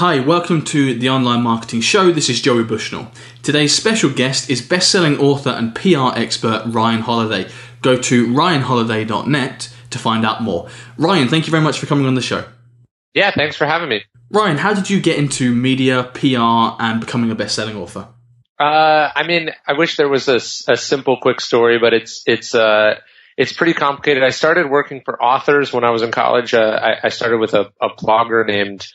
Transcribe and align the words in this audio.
Hi, 0.00 0.18
welcome 0.18 0.64
to 0.64 0.98
the 0.98 1.10
Online 1.10 1.42
Marketing 1.42 1.82
Show. 1.82 2.10
This 2.10 2.30
is 2.30 2.40
Joey 2.40 2.64
Bushnell. 2.64 3.12
Today's 3.42 3.74
special 3.74 4.08
guest 4.08 4.48
is 4.48 4.62
best-selling 4.62 5.18
author 5.18 5.50
and 5.50 5.74
PR 5.74 6.18
expert 6.18 6.62
Ryan 6.68 7.02
Holiday. 7.02 7.50
Go 7.82 7.98
to 7.98 8.26
ryanholiday.net 8.28 9.74
to 9.90 9.98
find 9.98 10.24
out 10.24 10.42
more. 10.42 10.70
Ryan, 10.96 11.28
thank 11.28 11.46
you 11.46 11.50
very 11.50 11.62
much 11.62 11.78
for 11.78 11.84
coming 11.84 12.06
on 12.06 12.14
the 12.14 12.22
show. 12.22 12.46
Yeah, 13.12 13.30
thanks 13.30 13.56
for 13.56 13.66
having 13.66 13.90
me. 13.90 14.00
Ryan, 14.30 14.56
how 14.56 14.72
did 14.72 14.88
you 14.88 15.02
get 15.02 15.18
into 15.18 15.54
media, 15.54 16.04
PR, 16.04 16.82
and 16.82 17.00
becoming 17.00 17.30
a 17.30 17.34
best-selling 17.34 17.76
author? 17.76 18.08
Uh, 18.58 19.10
I 19.14 19.26
mean, 19.26 19.50
I 19.66 19.74
wish 19.74 19.98
there 19.98 20.08
was 20.08 20.28
a, 20.28 20.36
a 20.72 20.78
simple, 20.78 21.18
quick 21.20 21.42
story, 21.42 21.78
but 21.78 21.92
it's 21.92 22.22
it's 22.24 22.54
uh, 22.54 22.94
it's 23.36 23.52
pretty 23.52 23.74
complicated. 23.74 24.22
I 24.22 24.30
started 24.30 24.70
working 24.70 25.02
for 25.04 25.22
authors 25.22 25.74
when 25.74 25.84
I 25.84 25.90
was 25.90 26.00
in 26.00 26.10
college. 26.10 26.54
Uh, 26.54 26.58
I, 26.60 26.94
I, 27.04 27.08
started 27.10 27.36
with 27.38 27.52
a, 27.52 27.70
a 27.82 27.90
blogger 27.90 28.46
named 28.46 28.86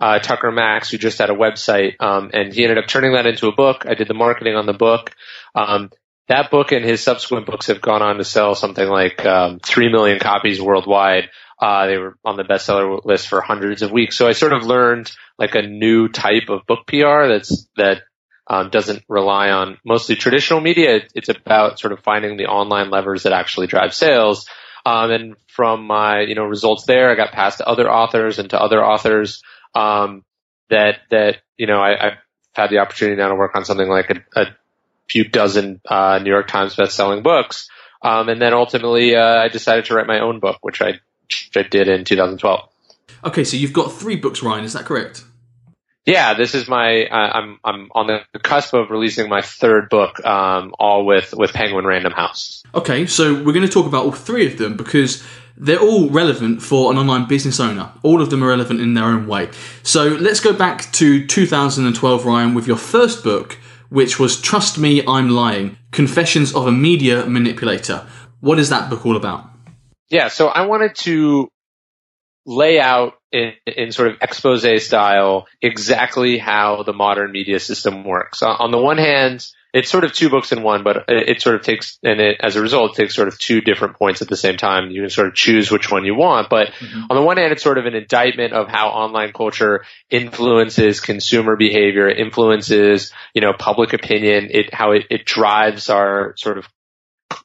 uh, 0.00 0.18
Tucker 0.18 0.50
Max, 0.50 0.90
who 0.90 0.98
just 0.98 1.18
had 1.18 1.30
a 1.30 1.34
website, 1.34 2.00
um, 2.00 2.30
and 2.32 2.52
he 2.52 2.62
ended 2.62 2.78
up 2.78 2.86
turning 2.86 3.12
that 3.12 3.26
into 3.26 3.48
a 3.48 3.54
book. 3.54 3.84
I 3.86 3.94
did 3.94 4.08
the 4.08 4.14
marketing 4.14 4.56
on 4.56 4.66
the 4.66 4.72
book. 4.72 5.14
Um, 5.54 5.90
that 6.28 6.50
book 6.50 6.72
and 6.72 6.84
his 6.84 7.02
subsequent 7.02 7.46
books 7.46 7.66
have 7.66 7.80
gone 7.80 8.02
on 8.02 8.16
to 8.16 8.24
sell 8.24 8.54
something 8.54 8.88
like 8.88 9.26
um, 9.26 9.58
three 9.58 9.90
million 9.90 10.18
copies 10.18 10.62
worldwide. 10.62 11.28
Uh, 11.60 11.86
they 11.86 11.98
were 11.98 12.16
on 12.24 12.36
the 12.36 12.44
bestseller 12.44 13.04
list 13.04 13.28
for 13.28 13.42
hundreds 13.42 13.82
of 13.82 13.90
weeks. 13.90 14.16
So 14.16 14.26
I 14.26 14.32
sort 14.32 14.54
of 14.54 14.64
learned 14.64 15.12
like 15.38 15.54
a 15.54 15.62
new 15.62 16.08
type 16.08 16.48
of 16.48 16.64
book 16.66 16.86
PR 16.86 17.26
that's 17.28 17.66
that 17.76 18.02
um, 18.46 18.70
doesn't 18.70 19.02
rely 19.08 19.50
on 19.50 19.78
mostly 19.84 20.16
traditional 20.16 20.60
media. 20.60 21.00
It's 21.14 21.28
about 21.28 21.78
sort 21.78 21.92
of 21.92 22.00
finding 22.00 22.36
the 22.36 22.46
online 22.46 22.90
levers 22.90 23.24
that 23.24 23.32
actually 23.32 23.66
drive 23.66 23.92
sales. 23.92 24.48
Um, 24.86 25.10
and 25.10 25.36
from 25.46 25.86
my 25.86 26.20
you 26.20 26.34
know 26.34 26.44
results 26.44 26.84
there, 26.86 27.10
I 27.10 27.16
got 27.16 27.32
passed 27.32 27.58
to 27.58 27.68
other 27.68 27.90
authors 27.90 28.38
and 28.38 28.48
to 28.50 28.58
other 28.58 28.82
authors 28.82 29.42
um, 29.74 30.24
that 30.68 31.00
that 31.10 31.38
you 31.56 31.66
know 31.66 31.80
I, 31.80 31.96
have 31.96 32.18
had 32.52 32.70
the 32.70 32.78
opportunity 32.78 33.16
now 33.16 33.28
to 33.28 33.34
work 33.34 33.54
on 33.54 33.64
something 33.64 33.88
like 33.88 34.10
a, 34.10 34.40
a 34.40 34.46
few 35.08 35.28
dozen 35.28 35.80
uh, 35.88 36.18
New 36.22 36.30
York 36.30 36.48
Times 36.48 36.76
best-selling 36.76 37.22
books, 37.22 37.68
um, 38.02 38.28
and 38.28 38.40
then 38.40 38.54
ultimately 38.54 39.14
uh, 39.14 39.20
I 39.22 39.48
decided 39.48 39.86
to 39.86 39.94
write 39.94 40.06
my 40.06 40.20
own 40.20 40.40
book, 40.40 40.58
which 40.62 40.80
I, 40.80 41.00
which 41.22 41.50
I 41.56 41.62
did 41.62 41.88
in 41.88 42.04
2012. 42.04 42.68
Okay, 43.24 43.44
so 43.44 43.56
you've 43.56 43.72
got 43.72 43.92
three 43.92 44.16
books, 44.16 44.42
Ryan. 44.42 44.64
Is 44.64 44.72
that 44.72 44.84
correct? 44.84 45.24
Yeah, 46.06 46.34
this 46.34 46.54
is 46.54 46.66
my. 46.68 47.04
Uh, 47.04 47.30
I'm 47.34 47.58
I'm 47.62 47.88
on 47.94 48.06
the 48.06 48.38
cusp 48.38 48.72
of 48.74 48.90
releasing 48.90 49.28
my 49.28 49.42
third 49.42 49.90
book, 49.90 50.24
um, 50.24 50.74
all 50.78 51.04
with 51.04 51.34
with 51.36 51.52
Penguin 51.52 51.84
Random 51.84 52.12
House. 52.12 52.62
Okay, 52.74 53.06
so 53.06 53.34
we're 53.34 53.52
going 53.52 53.66
to 53.66 53.72
talk 53.72 53.86
about 53.86 54.06
all 54.06 54.12
three 54.12 54.46
of 54.46 54.56
them 54.56 54.76
because 54.76 55.22
they're 55.56 55.78
all 55.78 56.08
relevant 56.08 56.62
for 56.62 56.90
an 56.90 56.98
online 56.98 57.28
business 57.28 57.60
owner. 57.60 57.92
All 58.02 58.22
of 58.22 58.30
them 58.30 58.42
are 58.42 58.48
relevant 58.48 58.80
in 58.80 58.94
their 58.94 59.04
own 59.04 59.26
way. 59.26 59.50
So 59.82 60.08
let's 60.08 60.40
go 60.40 60.54
back 60.54 60.90
to 60.92 61.26
2012, 61.26 62.24
Ryan, 62.24 62.54
with 62.54 62.66
your 62.66 62.78
first 62.78 63.22
book, 63.22 63.58
which 63.90 64.18
was 64.18 64.40
Trust 64.40 64.78
Me, 64.78 65.04
I'm 65.06 65.28
Lying 65.28 65.76
Confessions 65.90 66.54
of 66.54 66.66
a 66.66 66.72
Media 66.72 67.26
Manipulator. 67.26 68.06
What 68.40 68.58
is 68.58 68.70
that 68.70 68.88
book 68.88 69.04
all 69.04 69.16
about? 69.16 69.50
Yeah, 70.08 70.28
so 70.28 70.48
I 70.48 70.66
wanted 70.66 70.94
to 70.96 71.50
lay 72.50 72.80
out 72.80 73.14
in, 73.30 73.52
in 73.64 73.92
sort 73.92 74.08
of 74.08 74.16
expose 74.20 74.66
style 74.84 75.46
exactly 75.62 76.36
how 76.36 76.82
the 76.82 76.92
modern 76.92 77.30
media 77.30 77.60
system 77.60 78.02
works. 78.04 78.42
On 78.42 78.72
the 78.72 78.78
one 78.78 78.98
hand, 78.98 79.46
it's 79.72 79.88
sort 79.88 80.02
of 80.02 80.12
two 80.12 80.30
books 80.30 80.50
in 80.50 80.64
one, 80.64 80.82
but 80.82 81.04
it, 81.06 81.40
sort 81.40 81.54
of 81.54 81.62
takes, 81.62 82.00
and 82.02 82.20
it, 82.20 82.38
as 82.40 82.56
a 82.56 82.60
result, 82.60 82.96
takes 82.96 83.14
sort 83.14 83.28
of 83.28 83.38
two 83.38 83.60
different 83.60 83.96
points 83.96 84.20
at 84.20 84.26
the 84.26 84.36
same 84.36 84.56
time. 84.56 84.90
You 84.90 85.02
can 85.02 85.10
sort 85.10 85.28
of 85.28 85.34
choose 85.34 85.70
which 85.70 85.92
one 85.92 86.04
you 86.04 86.16
want, 86.16 86.50
but 86.50 86.72
mm-hmm. 86.72 87.04
on 87.08 87.16
the 87.16 87.22
one 87.22 87.36
hand, 87.36 87.52
it's 87.52 87.62
sort 87.62 87.78
of 87.78 87.86
an 87.86 87.94
indictment 87.94 88.52
of 88.52 88.66
how 88.66 88.88
online 88.88 89.32
culture 89.32 89.84
influences 90.10 90.98
consumer 90.98 91.54
behavior, 91.56 92.08
influences, 92.08 93.12
you 93.32 93.42
know, 93.42 93.52
public 93.52 93.92
opinion, 93.92 94.48
it, 94.50 94.74
how 94.74 94.90
it, 94.90 95.06
it 95.08 95.24
drives 95.24 95.88
our 95.88 96.34
sort 96.36 96.58
of 96.58 96.66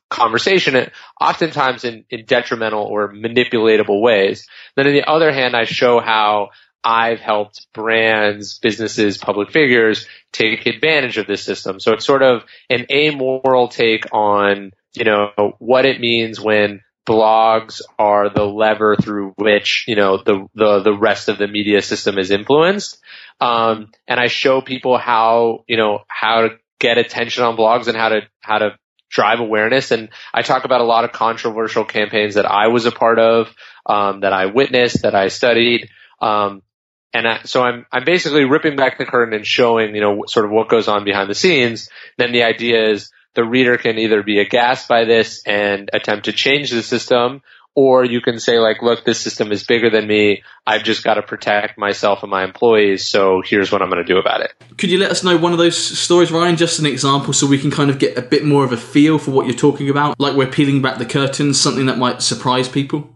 conversation, 0.10 0.90
oftentimes 1.20 1.84
in, 1.84 2.06
in 2.10 2.26
detrimental 2.26 2.84
or 2.84 3.14
manipulatable 3.14 4.02
ways. 4.02 4.48
Then 4.76 4.88
on 4.88 4.94
the 4.94 5.10
other 5.10 5.32
hand, 5.32 5.56
I 5.56 5.66
show 5.66 6.00
how 6.00 6.50
I've 6.84 7.20
helped 7.20 7.68
brands, 7.74 8.60
businesses, 8.60 9.18
public 9.18 9.52
figures 9.52 10.08
take 10.32 10.68
advantage 10.68 11.18
of 11.18 11.26
this 11.26 11.44
system. 11.44 11.80
So 11.80 11.94
it's 11.94 12.06
sort 12.06 12.22
of 12.22 12.44
an 12.70 12.86
amoral 12.92 13.68
take 13.68 14.14
on, 14.14 14.72
you 14.94 15.04
know, 15.04 15.32
what 15.58 15.86
it 15.86 16.00
means 16.00 16.40
when 16.40 16.82
blogs 17.08 17.82
are 17.98 18.30
the 18.30 18.46
lever 18.46 18.96
through 18.96 19.34
which, 19.38 19.86
you 19.88 19.96
know, 19.96 20.18
the, 20.18 20.48
the, 20.54 20.82
the 20.82 20.98
rest 20.98 21.28
of 21.28 21.38
the 21.38 21.48
media 21.48 21.82
system 21.82 22.18
is 22.18 22.32
influenced. 22.32 23.00
Um, 23.42 23.92
and 24.08 24.20
I 24.20 24.28
show 24.28 24.62
people 24.62 24.98
how, 24.98 25.64
you 25.68 25.78
know, 25.78 26.04
how 26.08 26.42
to 26.42 26.50
get 26.80 26.98
attention 26.98 27.44
on 27.44 27.58
blogs 27.58 27.88
and 27.88 27.98
how 27.98 28.10
to, 28.10 28.22
how 28.42 28.60
to 28.60 28.78
drive 29.16 29.40
awareness. 29.40 29.92
And 29.92 30.10
I 30.34 30.42
talk 30.42 30.66
about 30.66 30.82
a 30.82 30.84
lot 30.84 31.06
of 31.06 31.14
controversial 31.14 31.86
campaigns 31.86 32.36
that 32.36 32.46
I 32.46 32.68
was 32.68 32.86
a 32.86 32.92
part 32.92 33.18
of, 33.18 33.48
um, 33.86 34.20
that 34.20 34.34
I 34.34 34.48
witnessed, 34.48 35.04
that 35.04 35.16
I 35.16 35.30
studied. 35.30 35.90
Um, 36.22 36.62
and 37.14 37.26
I, 37.26 37.44
so 37.44 37.64
I'm, 37.64 37.86
I'm 37.94 38.04
basically 38.04 38.44
ripping 38.44 38.76
back 38.76 38.98
the 38.98 39.06
curtain 39.06 39.34
and 39.34 39.48
showing, 39.48 39.96
you 39.96 40.02
know, 40.02 40.26
sort 40.28 40.46
of 40.46 40.52
what 40.52 40.68
goes 40.68 40.90
on 40.90 41.06
behind 41.06 41.30
the 41.30 41.36
scenes. 41.36 41.90
Then 42.18 42.34
the 42.34 42.44
idea 42.44 42.92
is 42.92 43.10
the 43.36 43.46
reader 43.46 43.78
can 43.78 43.98
either 43.98 44.22
be 44.22 44.40
aghast 44.40 44.90
by 44.90 45.06
this 45.06 45.42
and 45.46 45.90
attempt 45.94 46.26
to 46.26 46.34
change 46.34 46.72
the 46.72 46.84
system, 46.84 47.42
or 47.76 48.06
you 48.06 48.22
can 48.22 48.40
say 48.40 48.58
like, 48.58 48.82
look, 48.82 49.04
this 49.04 49.20
system 49.20 49.52
is 49.52 49.66
bigger 49.66 49.90
than 49.90 50.08
me. 50.08 50.44
I've 50.66 50.84
just 50.84 51.04
got 51.04 51.16
to 51.16 51.22
protect 51.22 51.78
myself 51.78 52.24
and 52.24 52.32
my 52.32 52.44
employees. 52.44 53.06
So 53.06 53.42
here's 53.46 53.72
what 53.72 53.82
I'm 53.82 53.90
going 53.90 54.04
to 54.04 54.14
do 54.14 54.18
about 54.18 54.42
it. 54.42 54.54
Could 54.78 54.90
you 54.90 54.98
let 54.98 55.12
us 55.12 55.24
know 55.24 55.38
one 55.38 55.52
of 55.52 55.58
those 55.58 55.78
stories, 55.78 56.32
Ryan? 56.32 56.56
Just 56.56 56.80
an 56.80 56.86
example 56.86 57.34
so 57.34 57.46
we 57.46 57.60
can 57.60 57.72
kind 57.72 57.90
of 57.90 58.00
get 58.00 58.18
a 58.18 58.22
bit 58.22 58.46
more 58.46 58.64
of 58.64 58.72
a 58.72 58.78
feel 58.78 59.20
for 59.20 59.32
what 59.32 59.46
you're 59.46 59.56
talking 59.56 59.90
about. 59.90 60.20
Like 60.20 60.36
we're 60.36 60.48
peeling 60.48 60.82
back 60.82 60.98
the 60.98 61.06
curtains, 61.06 61.60
something 61.60 61.86
that 61.88 61.98
might 61.98 62.22
surprise 62.22 62.70
people. 62.70 63.15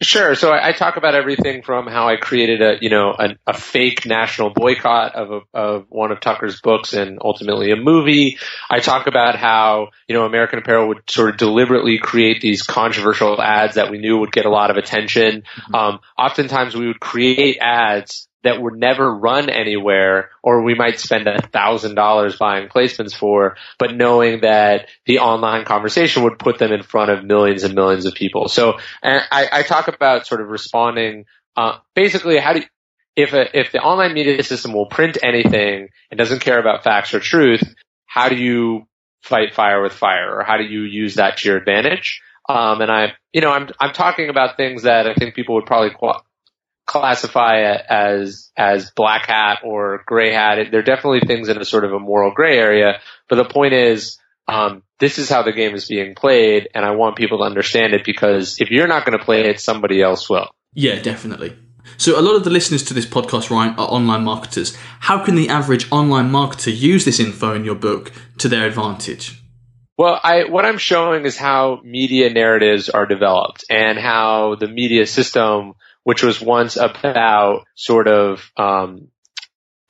Sure. 0.00 0.36
So 0.36 0.50
I, 0.50 0.68
I, 0.68 0.72
talk 0.72 0.96
about 0.96 1.16
everything 1.16 1.62
from 1.62 1.88
how 1.88 2.08
I 2.08 2.16
created 2.16 2.62
a, 2.62 2.78
you 2.80 2.90
know, 2.90 3.10
a, 3.18 3.36
a 3.46 3.54
fake 3.54 4.06
national 4.06 4.50
boycott 4.50 5.16
of 5.16 5.30
a, 5.32 5.58
of 5.58 5.86
one 5.88 6.12
of 6.12 6.20
Tucker's 6.20 6.60
books 6.60 6.92
and 6.92 7.18
ultimately 7.20 7.72
a 7.72 7.76
movie. 7.76 8.38
I 8.70 8.78
talk 8.78 9.08
about 9.08 9.34
how, 9.36 9.88
you 10.06 10.14
know, 10.14 10.26
American 10.26 10.60
Apparel 10.60 10.88
would 10.88 11.10
sort 11.10 11.30
of 11.30 11.38
deliberately 11.38 11.98
create 11.98 12.40
these 12.40 12.62
controversial 12.62 13.40
ads 13.42 13.74
that 13.74 13.90
we 13.90 13.98
knew 13.98 14.18
would 14.18 14.32
get 14.32 14.46
a 14.46 14.50
lot 14.50 14.70
of 14.70 14.76
attention. 14.76 15.42
Mm-hmm. 15.42 15.74
Um, 15.74 16.00
oftentimes 16.16 16.76
we 16.76 16.86
would 16.86 17.00
create 17.00 17.58
ads 17.60 18.28
that 18.44 18.60
would 18.60 18.76
never 18.76 19.12
run 19.12 19.50
anywhere 19.50 20.30
or 20.42 20.62
we 20.62 20.74
might 20.74 21.00
spend 21.00 21.26
a 21.26 21.40
thousand 21.40 21.94
dollars 21.94 22.36
buying 22.36 22.68
placements 22.68 23.14
for, 23.14 23.56
but 23.78 23.94
knowing 23.94 24.42
that 24.42 24.88
the 25.06 25.18
online 25.18 25.64
conversation 25.64 26.22
would 26.22 26.38
put 26.38 26.58
them 26.58 26.72
in 26.72 26.82
front 26.82 27.10
of 27.10 27.24
millions 27.24 27.64
and 27.64 27.74
millions 27.74 28.06
of 28.06 28.14
people. 28.14 28.48
So 28.48 28.78
I, 29.02 29.48
I 29.50 29.62
talk 29.62 29.88
about 29.88 30.26
sort 30.26 30.40
of 30.40 30.48
responding, 30.48 31.24
uh, 31.56 31.78
basically 31.94 32.38
how 32.38 32.52
do 32.52 32.60
you, 32.60 32.66
if 33.16 33.32
a, 33.32 33.58
if 33.58 33.72
the 33.72 33.78
online 33.78 34.12
media 34.12 34.42
system 34.42 34.72
will 34.72 34.86
print 34.86 35.18
anything 35.22 35.88
and 36.10 36.18
doesn't 36.18 36.40
care 36.40 36.58
about 36.58 36.84
facts 36.84 37.14
or 37.14 37.20
truth, 37.20 37.62
how 38.06 38.28
do 38.28 38.36
you 38.36 38.86
fight 39.22 39.54
fire 39.54 39.82
with 39.82 39.92
fire 39.92 40.38
or 40.38 40.44
how 40.44 40.58
do 40.58 40.64
you 40.64 40.82
use 40.82 41.14
that 41.14 41.38
to 41.38 41.48
your 41.48 41.56
advantage? 41.56 42.20
Um, 42.48 42.82
and 42.82 42.90
I, 42.90 43.14
you 43.32 43.40
know, 43.40 43.50
I'm, 43.50 43.68
I'm 43.80 43.92
talking 43.92 44.28
about 44.28 44.56
things 44.56 44.82
that 44.82 45.06
I 45.06 45.14
think 45.14 45.34
people 45.34 45.54
would 45.54 45.64
probably 45.64 45.96
classify 46.86 47.72
it 47.72 47.82
as 47.88 48.50
as 48.56 48.90
black 48.90 49.26
hat 49.26 49.60
or 49.64 50.02
gray 50.06 50.32
hat. 50.32 50.58
They're 50.70 50.82
definitely 50.82 51.20
things 51.26 51.48
in 51.48 51.58
a 51.58 51.64
sort 51.64 51.84
of 51.84 51.92
a 51.92 51.98
moral 51.98 52.32
gray 52.32 52.58
area. 52.58 53.00
But 53.28 53.36
the 53.36 53.44
point 53.44 53.74
is, 53.74 54.18
um, 54.46 54.82
this 54.98 55.18
is 55.18 55.28
how 55.28 55.42
the 55.42 55.52
game 55.52 55.74
is 55.74 55.88
being 55.88 56.14
played, 56.14 56.68
and 56.74 56.84
I 56.84 56.92
want 56.92 57.16
people 57.16 57.38
to 57.38 57.44
understand 57.44 57.94
it 57.94 58.04
because 58.04 58.60
if 58.60 58.70
you're 58.70 58.88
not 58.88 59.04
going 59.04 59.18
to 59.18 59.24
play 59.24 59.46
it, 59.46 59.60
somebody 59.60 60.02
else 60.02 60.28
will. 60.28 60.48
Yeah, 60.74 61.00
definitely. 61.00 61.56
So 61.96 62.18
a 62.18 62.22
lot 62.22 62.36
of 62.36 62.44
the 62.44 62.50
listeners 62.50 62.82
to 62.84 62.94
this 62.94 63.06
podcast, 63.06 63.50
Ryan, 63.50 63.74
are 63.74 63.88
online 63.88 64.24
marketers. 64.24 64.76
How 65.00 65.22
can 65.24 65.34
the 65.34 65.48
average 65.48 65.90
online 65.92 66.30
marketer 66.30 66.74
use 66.76 67.04
this 67.04 67.20
info 67.20 67.54
in 67.54 67.64
your 67.64 67.74
book 67.74 68.12
to 68.38 68.48
their 68.48 68.66
advantage? 68.66 69.40
Well, 69.96 70.18
I, 70.22 70.44
what 70.44 70.64
I'm 70.64 70.78
showing 70.78 71.24
is 71.24 71.36
how 71.36 71.80
media 71.84 72.30
narratives 72.30 72.88
are 72.88 73.06
developed 73.06 73.64
and 73.70 73.96
how 73.96 74.56
the 74.56 74.66
media 74.66 75.06
system 75.06 75.74
which 76.04 76.22
was 76.22 76.40
once 76.40 76.76
about 76.76 77.64
sort 77.74 78.06
of 78.06 78.50
um, 78.56 79.08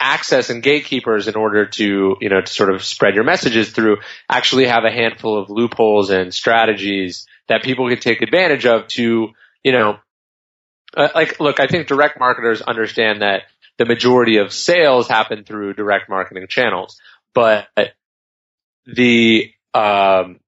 access 0.01 0.51
and 0.51 0.63
gatekeepers 0.63 1.29
in 1.29 1.35
order 1.35 1.67
to, 1.67 2.17
you 2.21 2.29
know, 2.29 2.41
to 2.41 2.53
sort 2.53 2.73
of 2.73 2.85
spread 2.85 3.15
your 3.15 3.25
messages 3.25 3.71
through 3.71 3.99
actually 4.29 4.67
have 4.67 4.85
a 4.85 4.91
handful 4.91 5.39
of 5.39 5.51
loopholes 5.51 6.11
and 6.11 6.33
strategies 6.33 7.27
that 7.49 7.63
people 7.63 7.89
can 7.89 7.99
take 7.99 8.23
advantage 8.23 8.65
of 8.65 8.87
to, 8.89 9.29
you 9.63 9.73
know, 9.73 9.99
uh, 10.97 11.09
like, 11.15 11.41
look, 11.41 11.59
I 11.59 11.67
think 11.67 11.89
direct 11.89 12.19
marketers 12.19 12.63
understand 12.63 13.23
that 13.23 13.43
the 13.79 13.85
majority 13.85 14.37
of 14.37 14.53
sales 14.53 15.09
happen 15.09 15.43
through 15.43 15.75
direct 15.75 16.09
marketing 16.09 16.47
channels, 16.49 17.01
but 17.35 17.67
the, 18.87 19.53
um, 19.73 20.39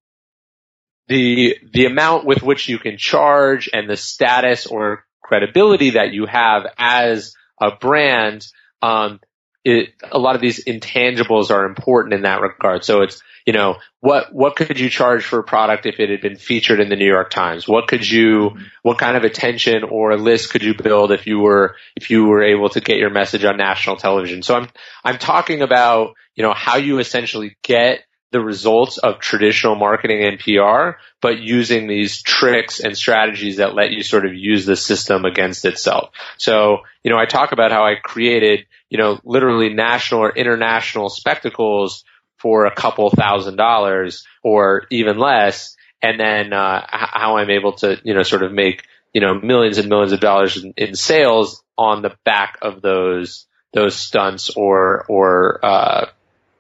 the, 1.08 1.56
the 1.72 1.86
amount 1.86 2.24
with 2.24 2.42
which 2.42 2.68
you 2.68 2.78
can 2.78 2.98
charge 2.98 3.68
and 3.72 3.90
the 3.90 3.96
status 3.96 4.66
or 4.66 5.04
credibility 5.26 5.90
that 5.90 6.12
you 6.12 6.26
have 6.26 6.66
as 6.78 7.34
a 7.60 7.74
brand, 7.74 8.46
um, 8.82 9.20
it, 9.64 9.94
a 10.12 10.18
lot 10.18 10.36
of 10.36 10.40
these 10.40 10.64
intangibles 10.64 11.50
are 11.50 11.66
important 11.66 12.14
in 12.14 12.22
that 12.22 12.40
regard. 12.40 12.84
So 12.84 13.02
it's, 13.02 13.20
you 13.44 13.52
know, 13.52 13.76
what, 14.00 14.32
what 14.32 14.56
could 14.56 14.78
you 14.78 14.88
charge 14.88 15.24
for 15.24 15.40
a 15.40 15.44
product 15.44 15.86
if 15.86 15.98
it 15.98 16.10
had 16.10 16.20
been 16.20 16.36
featured 16.36 16.80
in 16.80 16.88
the 16.88 16.96
New 16.96 17.06
York 17.06 17.30
Times? 17.30 17.66
What 17.66 17.88
could 17.88 18.08
you, 18.08 18.56
what 18.82 18.98
kind 18.98 19.16
of 19.16 19.24
attention 19.24 19.82
or 19.84 20.16
list 20.16 20.50
could 20.50 20.62
you 20.62 20.74
build 20.74 21.10
if 21.10 21.26
you 21.26 21.40
were, 21.40 21.76
if 21.96 22.10
you 22.10 22.26
were 22.26 22.42
able 22.42 22.68
to 22.70 22.80
get 22.80 22.98
your 22.98 23.10
message 23.10 23.44
on 23.44 23.56
national 23.56 23.96
television? 23.96 24.42
So 24.42 24.54
I'm, 24.56 24.68
I'm 25.04 25.18
talking 25.18 25.62
about, 25.62 26.14
you 26.34 26.42
know, 26.42 26.54
how 26.54 26.76
you 26.76 26.98
essentially 26.98 27.56
get 27.62 28.00
the 28.32 28.40
results 28.40 28.98
of 28.98 29.20
traditional 29.20 29.76
marketing 29.76 30.24
and 30.24 30.38
PR, 30.38 30.98
but 31.22 31.38
using 31.38 31.86
these 31.86 32.22
tricks 32.22 32.80
and 32.80 32.96
strategies 32.96 33.58
that 33.58 33.74
let 33.74 33.92
you 33.92 34.02
sort 34.02 34.26
of 34.26 34.34
use 34.34 34.66
the 34.66 34.76
system 34.76 35.24
against 35.24 35.64
itself. 35.64 36.10
So, 36.36 36.78
you 37.02 37.10
know, 37.10 37.18
I 37.18 37.26
talk 37.26 37.52
about 37.52 37.70
how 37.70 37.84
I 37.84 37.94
created, 37.94 38.66
you 38.90 38.98
know, 38.98 39.20
literally 39.24 39.72
national 39.72 40.22
or 40.22 40.30
international 40.36 41.08
spectacles 41.08 42.04
for 42.38 42.66
a 42.66 42.74
couple 42.74 43.08
thousand 43.10 43.56
dollars 43.56 44.26
or 44.42 44.86
even 44.90 45.18
less. 45.18 45.76
And 46.02 46.20
then, 46.20 46.52
uh, 46.52 46.84
how 46.90 47.38
I'm 47.38 47.50
able 47.50 47.72
to, 47.74 48.00
you 48.04 48.12
know, 48.12 48.22
sort 48.22 48.42
of 48.42 48.52
make, 48.52 48.84
you 49.14 49.20
know, 49.20 49.34
millions 49.40 49.78
and 49.78 49.88
millions 49.88 50.12
of 50.12 50.20
dollars 50.20 50.62
in, 50.62 50.74
in 50.76 50.94
sales 50.94 51.62
on 51.78 52.02
the 52.02 52.14
back 52.24 52.58
of 52.60 52.82
those, 52.82 53.46
those 53.72 53.96
stunts 53.96 54.50
or, 54.50 55.04
or, 55.08 55.64
uh, 55.64 56.06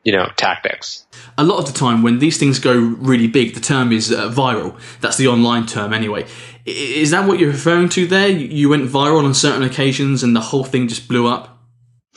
you 0.06 0.12
know, 0.12 0.30
tactics. 0.36 1.04
A 1.36 1.42
lot 1.42 1.58
of 1.58 1.66
the 1.66 1.76
time 1.76 2.04
when 2.04 2.20
these 2.20 2.38
things 2.38 2.60
go 2.60 2.78
really 2.78 3.26
big, 3.26 3.54
the 3.54 3.60
term 3.60 3.90
is 3.90 4.12
uh, 4.12 4.30
viral. 4.30 4.78
That's 5.00 5.16
the 5.16 5.26
online 5.26 5.66
term 5.66 5.92
anyway. 5.92 6.26
Is 6.64 7.10
that 7.10 7.26
what 7.26 7.40
you're 7.40 7.50
referring 7.50 7.88
to 7.90 8.06
there? 8.06 8.28
You 8.28 8.68
went 8.68 8.88
viral 8.88 9.24
on 9.24 9.34
certain 9.34 9.64
occasions 9.64 10.22
and 10.22 10.34
the 10.34 10.40
whole 10.40 10.62
thing 10.62 10.86
just 10.86 11.08
blew 11.08 11.26
up? 11.26 11.58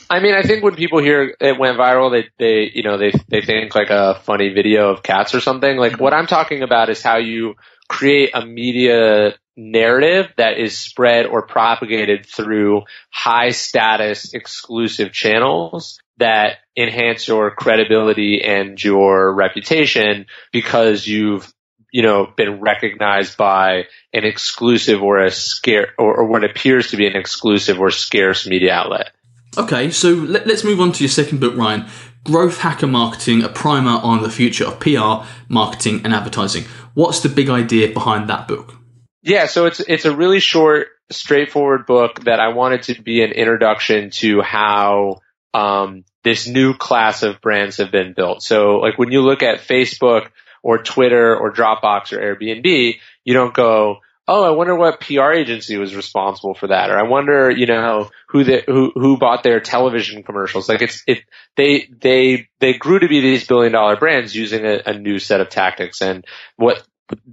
I 0.08 0.20
mean, 0.20 0.34
I 0.34 0.42
think 0.42 0.62
when 0.62 0.76
people 0.76 1.02
hear 1.02 1.34
it 1.40 1.58
went 1.58 1.78
viral, 1.78 2.12
they, 2.12 2.28
they, 2.38 2.70
you 2.72 2.84
know, 2.84 2.96
they, 2.96 3.10
they 3.28 3.40
think 3.42 3.74
like 3.74 3.90
a 3.90 4.20
funny 4.22 4.50
video 4.54 4.90
of 4.90 5.02
cats 5.02 5.34
or 5.34 5.40
something. 5.40 5.76
Like 5.76 5.98
what 5.98 6.14
I'm 6.14 6.28
talking 6.28 6.62
about 6.62 6.90
is 6.90 7.02
how 7.02 7.16
you 7.16 7.54
create 7.88 8.30
a 8.34 8.46
media 8.46 9.34
narrative 9.56 10.32
that 10.36 10.58
is 10.58 10.78
spread 10.78 11.26
or 11.26 11.44
propagated 11.44 12.24
through 12.24 12.82
high 13.10 13.50
status 13.50 14.32
exclusive 14.32 15.12
channels 15.12 15.98
that 16.20 16.58
enhance 16.76 17.26
your 17.26 17.50
credibility 17.50 18.42
and 18.42 18.82
your 18.82 19.34
reputation 19.34 20.26
because 20.52 21.06
you've 21.06 21.52
you 21.92 22.02
know 22.02 22.32
been 22.36 22.60
recognized 22.60 23.36
by 23.36 23.84
an 24.12 24.24
exclusive 24.24 25.02
or 25.02 25.18
a 25.18 25.30
scare 25.30 25.88
or, 25.98 26.20
or 26.20 26.26
what 26.26 26.44
appears 26.44 26.90
to 26.90 26.96
be 26.96 27.06
an 27.06 27.16
exclusive 27.16 27.80
or 27.80 27.90
scarce 27.90 28.46
media 28.46 28.72
outlet. 28.72 29.10
Okay, 29.58 29.90
so 29.90 30.10
let, 30.10 30.46
us 30.46 30.62
move 30.62 30.80
on 30.80 30.92
to 30.92 31.02
your 31.02 31.10
second 31.10 31.40
book, 31.40 31.56
Ryan. 31.56 31.86
Growth 32.24 32.58
Hacker 32.58 32.86
Marketing, 32.86 33.42
a 33.42 33.48
primer 33.48 33.98
on 34.02 34.22
the 34.22 34.30
future 34.30 34.66
of 34.66 34.78
PR, 34.78 35.26
marketing, 35.48 36.02
and 36.04 36.14
advertising. 36.14 36.64
What's 36.94 37.20
the 37.20 37.28
big 37.28 37.48
idea 37.48 37.88
behind 37.88 38.28
that 38.28 38.46
book? 38.46 38.74
Yeah, 39.22 39.46
so 39.46 39.66
it's 39.66 39.80
it's 39.80 40.04
a 40.04 40.14
really 40.14 40.40
short, 40.40 40.88
straightforward 41.10 41.86
book 41.86 42.20
that 42.24 42.40
I 42.40 42.48
wanted 42.48 42.82
to 42.84 43.02
be 43.02 43.22
an 43.22 43.32
introduction 43.32 44.10
to 44.10 44.40
how 44.42 45.20
um, 45.54 46.04
this 46.24 46.46
new 46.46 46.74
class 46.74 47.22
of 47.22 47.40
brands 47.40 47.78
have 47.78 47.90
been 47.90 48.12
built. 48.14 48.42
So 48.42 48.76
like 48.76 48.98
when 48.98 49.12
you 49.12 49.22
look 49.22 49.42
at 49.42 49.60
Facebook 49.60 50.28
or 50.62 50.82
Twitter 50.82 51.36
or 51.36 51.52
Dropbox 51.52 52.12
or 52.12 52.18
Airbnb, 52.18 52.98
you 53.24 53.34
don't 53.34 53.54
go, 53.54 54.00
oh, 54.28 54.44
I 54.44 54.50
wonder 54.50 54.76
what 54.76 55.00
PR 55.00 55.32
agency 55.32 55.76
was 55.76 55.96
responsible 55.96 56.54
for 56.54 56.68
that, 56.68 56.90
or 56.90 56.98
I 56.98 57.02
wonder, 57.02 57.50
you 57.50 57.66
know, 57.66 58.10
who 58.28 58.44
the, 58.44 58.62
who 58.64 58.92
who 58.94 59.18
bought 59.18 59.42
their 59.42 59.60
television 59.60 60.22
commercials. 60.22 60.68
Like 60.68 60.82
it's 60.82 61.02
it 61.06 61.22
they 61.56 61.88
they 62.00 62.48
they 62.60 62.74
grew 62.74 63.00
to 63.00 63.08
be 63.08 63.20
these 63.20 63.46
billion 63.46 63.72
dollar 63.72 63.96
brands 63.96 64.34
using 64.34 64.64
a, 64.64 64.82
a 64.86 64.98
new 64.98 65.18
set 65.18 65.40
of 65.40 65.48
tactics, 65.48 66.00
and 66.00 66.24
what 66.56 66.82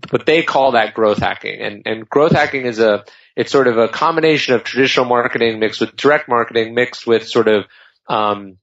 what 0.10 0.26
they 0.26 0.42
call 0.42 0.72
that 0.72 0.96
growth 0.96 1.20
hacking, 1.20 1.62
and 1.62 1.84
and 1.86 2.10
growth 2.10 2.32
hacking 2.32 2.66
is 2.66 2.80
a 2.80 3.06
it's 3.36 3.52
sort 3.52 3.68
of 3.68 3.78
a 3.78 3.88
combination 3.88 4.56
of 4.56 4.64
traditional 4.64 5.06
marketing 5.06 5.60
mixed 5.60 5.80
with 5.80 5.96
direct 5.96 6.28
marketing 6.28 6.74
mixed 6.74 7.06
with 7.06 7.28
sort 7.28 7.48
of 7.48 7.66
um, 8.08 8.58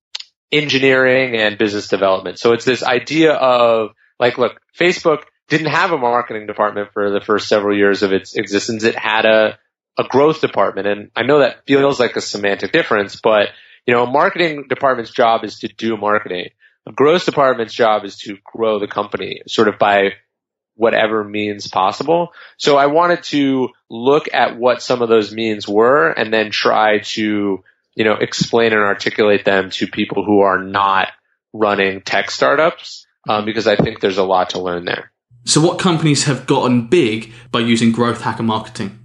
engineering 0.51 1.37
and 1.37 1.59
business 1.59 1.89
development. 1.89 2.39
So 2.39 2.53
it's 2.53 2.65
this 2.65 2.83
idea 2.83 3.33
of 3.33 3.91
like, 4.19 4.39
look, 4.39 4.61
Facebook 4.79 5.23
didn't 5.49 5.69
have 5.69 5.93
a 5.93 5.99
marketing 5.99 6.47
department 6.47 6.91
for 6.93 7.11
the 7.11 7.21
first 7.21 7.49
several 7.49 7.77
years 7.77 8.03
of 8.03 8.13
its 8.13 8.35
existence. 8.37 8.85
It 8.85 8.97
had 8.97 9.25
a, 9.27 9.59
a 9.99 10.05
growth 10.05 10.41
department. 10.41 10.87
And 10.87 11.11
I 11.15 11.23
know 11.23 11.41
that 11.41 11.67
feels 11.67 12.01
like 12.01 12.17
a 12.17 12.21
semantic 12.21 12.73
difference, 12.73 13.21
but 13.21 13.49
you 13.87 13.93
know, 13.93 14.05
a 14.05 14.11
marketing 14.11 14.67
department's 14.69 15.11
job 15.11 15.45
is 15.45 15.59
to 15.59 15.69
do 15.69 15.97
marketing. 15.97 16.49
A 16.87 16.93
growth 16.93 17.25
department's 17.25 17.75
job 17.75 18.05
is 18.05 18.17
to 18.19 18.39
grow 18.45 18.79
the 18.79 18.87
company 18.87 19.43
sort 19.47 19.69
of 19.69 19.79
by 19.79 20.13
whatever 20.77 21.23
means 21.23 21.69
possible. 21.69 22.33
So 22.57 22.77
I 22.77 22.87
wanted 22.87 23.23
to 23.25 23.69
look 23.89 24.29
at 24.33 24.57
what 24.57 24.83
some 24.83 25.03
of 25.03 25.09
those 25.09 25.33
means 25.33 25.69
were 25.69 26.11
and 26.11 26.33
then 26.33 26.51
try 26.51 26.99
to 26.99 27.63
you 27.95 28.05
know, 28.05 28.15
explain 28.15 28.73
and 28.73 28.83
articulate 28.83 29.45
them 29.45 29.71
to 29.71 29.87
people 29.87 30.25
who 30.25 30.41
are 30.41 30.63
not 30.63 31.09
running 31.53 32.03
tech 32.03 32.31
startups, 32.31 33.07
um, 33.29 33.45
because 33.45 33.67
I 33.67 33.77
think 33.77 34.01
there's 34.01 34.19
a 34.19 34.25
lot 34.25 34.51
to 34.51 34.61
learn 34.61 34.85
there. 34.85 35.13
So, 35.45 35.61
what 35.61 35.79
companies 35.79 36.25
have 36.25 36.47
gotten 36.47 36.87
big 36.87 37.33
by 37.51 37.61
using 37.61 37.93
growth 37.93 38.23
hacker 38.23 38.43
marketing? 38.43 39.01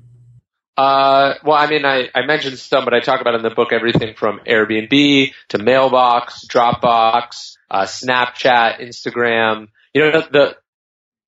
Uh, 0.77 1.33
well, 1.43 1.57
I 1.57 1.67
mean, 1.67 1.83
I, 1.83 2.07
I 2.15 2.25
mentioned 2.25 2.57
some, 2.57 2.85
but 2.85 2.93
I 2.93 3.01
talk 3.01 3.19
about 3.19 3.35
in 3.35 3.41
the 3.41 3.49
book 3.49 3.73
everything 3.73 4.15
from 4.15 4.39
Airbnb 4.47 5.33
to 5.49 5.57
Mailbox, 5.57 6.47
Dropbox, 6.47 7.57
uh, 7.69 7.83
Snapchat, 7.83 8.79
Instagram. 8.79 9.67
You 9.93 10.09
know, 10.09 10.21
the 10.31 10.57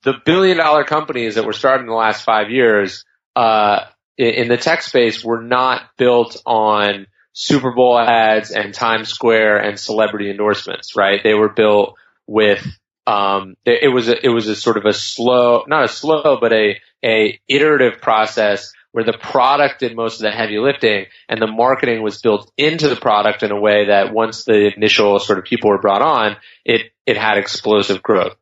the 0.03 0.13
billion 0.25 0.57
dollar 0.57 0.85
companies 0.85 1.35
that 1.35 1.45
were 1.45 1.53
started 1.53 1.81
in 1.81 1.87
the 1.87 1.93
last 1.93 2.23
five 2.23 2.49
years 2.49 3.03
uh, 3.35 3.85
in, 4.17 4.29
in 4.29 4.47
the 4.47 4.57
tech 4.57 4.81
space 4.81 5.23
were 5.23 5.41
not 5.41 5.81
built 5.97 6.41
on 6.45 7.07
Super 7.33 7.71
Bowl 7.71 7.97
ads 7.97 8.51
and 8.51 8.73
Times 8.73 9.09
Square 9.09 9.57
and 9.57 9.79
celebrity 9.79 10.29
endorsements, 10.29 10.95
right? 10.95 11.21
They 11.23 11.33
were 11.33 11.49
built 11.49 11.95
with 12.27 12.65
um, 13.07 13.55
it 13.65 13.91
was 13.91 14.07
a, 14.09 14.25
it 14.25 14.29
was 14.29 14.47
a 14.47 14.55
sort 14.55 14.77
of 14.77 14.85
a 14.85 14.93
slow, 14.93 15.63
not 15.67 15.83
a 15.83 15.87
slow, 15.87 16.37
but 16.39 16.53
a 16.53 16.79
a 17.03 17.39
iterative 17.47 18.01
process 18.01 18.71
where 18.91 19.03
the 19.03 19.17
product 19.17 19.79
did 19.79 19.95
most 19.95 20.15
of 20.15 20.21
the 20.21 20.31
heavy 20.31 20.59
lifting 20.59 21.05
and 21.29 21.41
the 21.41 21.47
marketing 21.47 22.03
was 22.03 22.21
built 22.21 22.51
into 22.57 22.89
the 22.89 22.95
product 22.95 23.41
in 23.41 23.51
a 23.51 23.59
way 23.59 23.87
that 23.87 24.13
once 24.13 24.43
the 24.43 24.71
initial 24.75 25.17
sort 25.19 25.39
of 25.39 25.45
people 25.45 25.69
were 25.69 25.79
brought 25.79 26.01
on, 26.01 26.37
it 26.65 26.91
it 27.05 27.17
had 27.17 27.37
explosive 27.37 28.03
growth. 28.03 28.35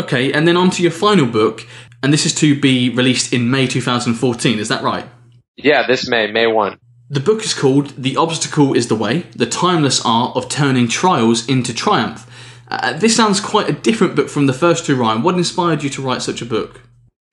Okay, 0.00 0.32
and 0.32 0.46
then 0.46 0.56
on 0.56 0.70
to 0.70 0.82
your 0.82 0.92
final 0.92 1.26
book, 1.26 1.66
and 2.02 2.12
this 2.12 2.26
is 2.26 2.34
to 2.36 2.58
be 2.58 2.90
released 2.90 3.32
in 3.32 3.50
May 3.50 3.66
2014. 3.66 4.58
Is 4.58 4.68
that 4.68 4.82
right? 4.82 5.06
Yeah, 5.56 5.86
this 5.86 6.08
May, 6.08 6.30
May 6.30 6.46
one. 6.46 6.78
The 7.12 7.20
book 7.20 7.44
is 7.44 7.52
called 7.52 7.90
The 7.90 8.16
Obstacle 8.16 8.72
is 8.72 8.88
the 8.88 8.94
Way 8.94 9.26
The 9.36 9.44
Timeless 9.44 10.00
Art 10.02 10.34
of 10.34 10.48
Turning 10.48 10.88
Trials 10.88 11.46
into 11.46 11.74
Triumph. 11.74 12.26
Uh, 12.68 12.94
this 12.94 13.14
sounds 13.14 13.38
quite 13.38 13.68
a 13.68 13.74
different 13.74 14.16
book 14.16 14.30
from 14.30 14.46
the 14.46 14.54
first 14.54 14.86
two, 14.86 14.96
Ryan. 14.96 15.22
What 15.22 15.34
inspired 15.34 15.82
you 15.82 15.90
to 15.90 16.00
write 16.00 16.22
such 16.22 16.40
a 16.40 16.46
book? 16.46 16.80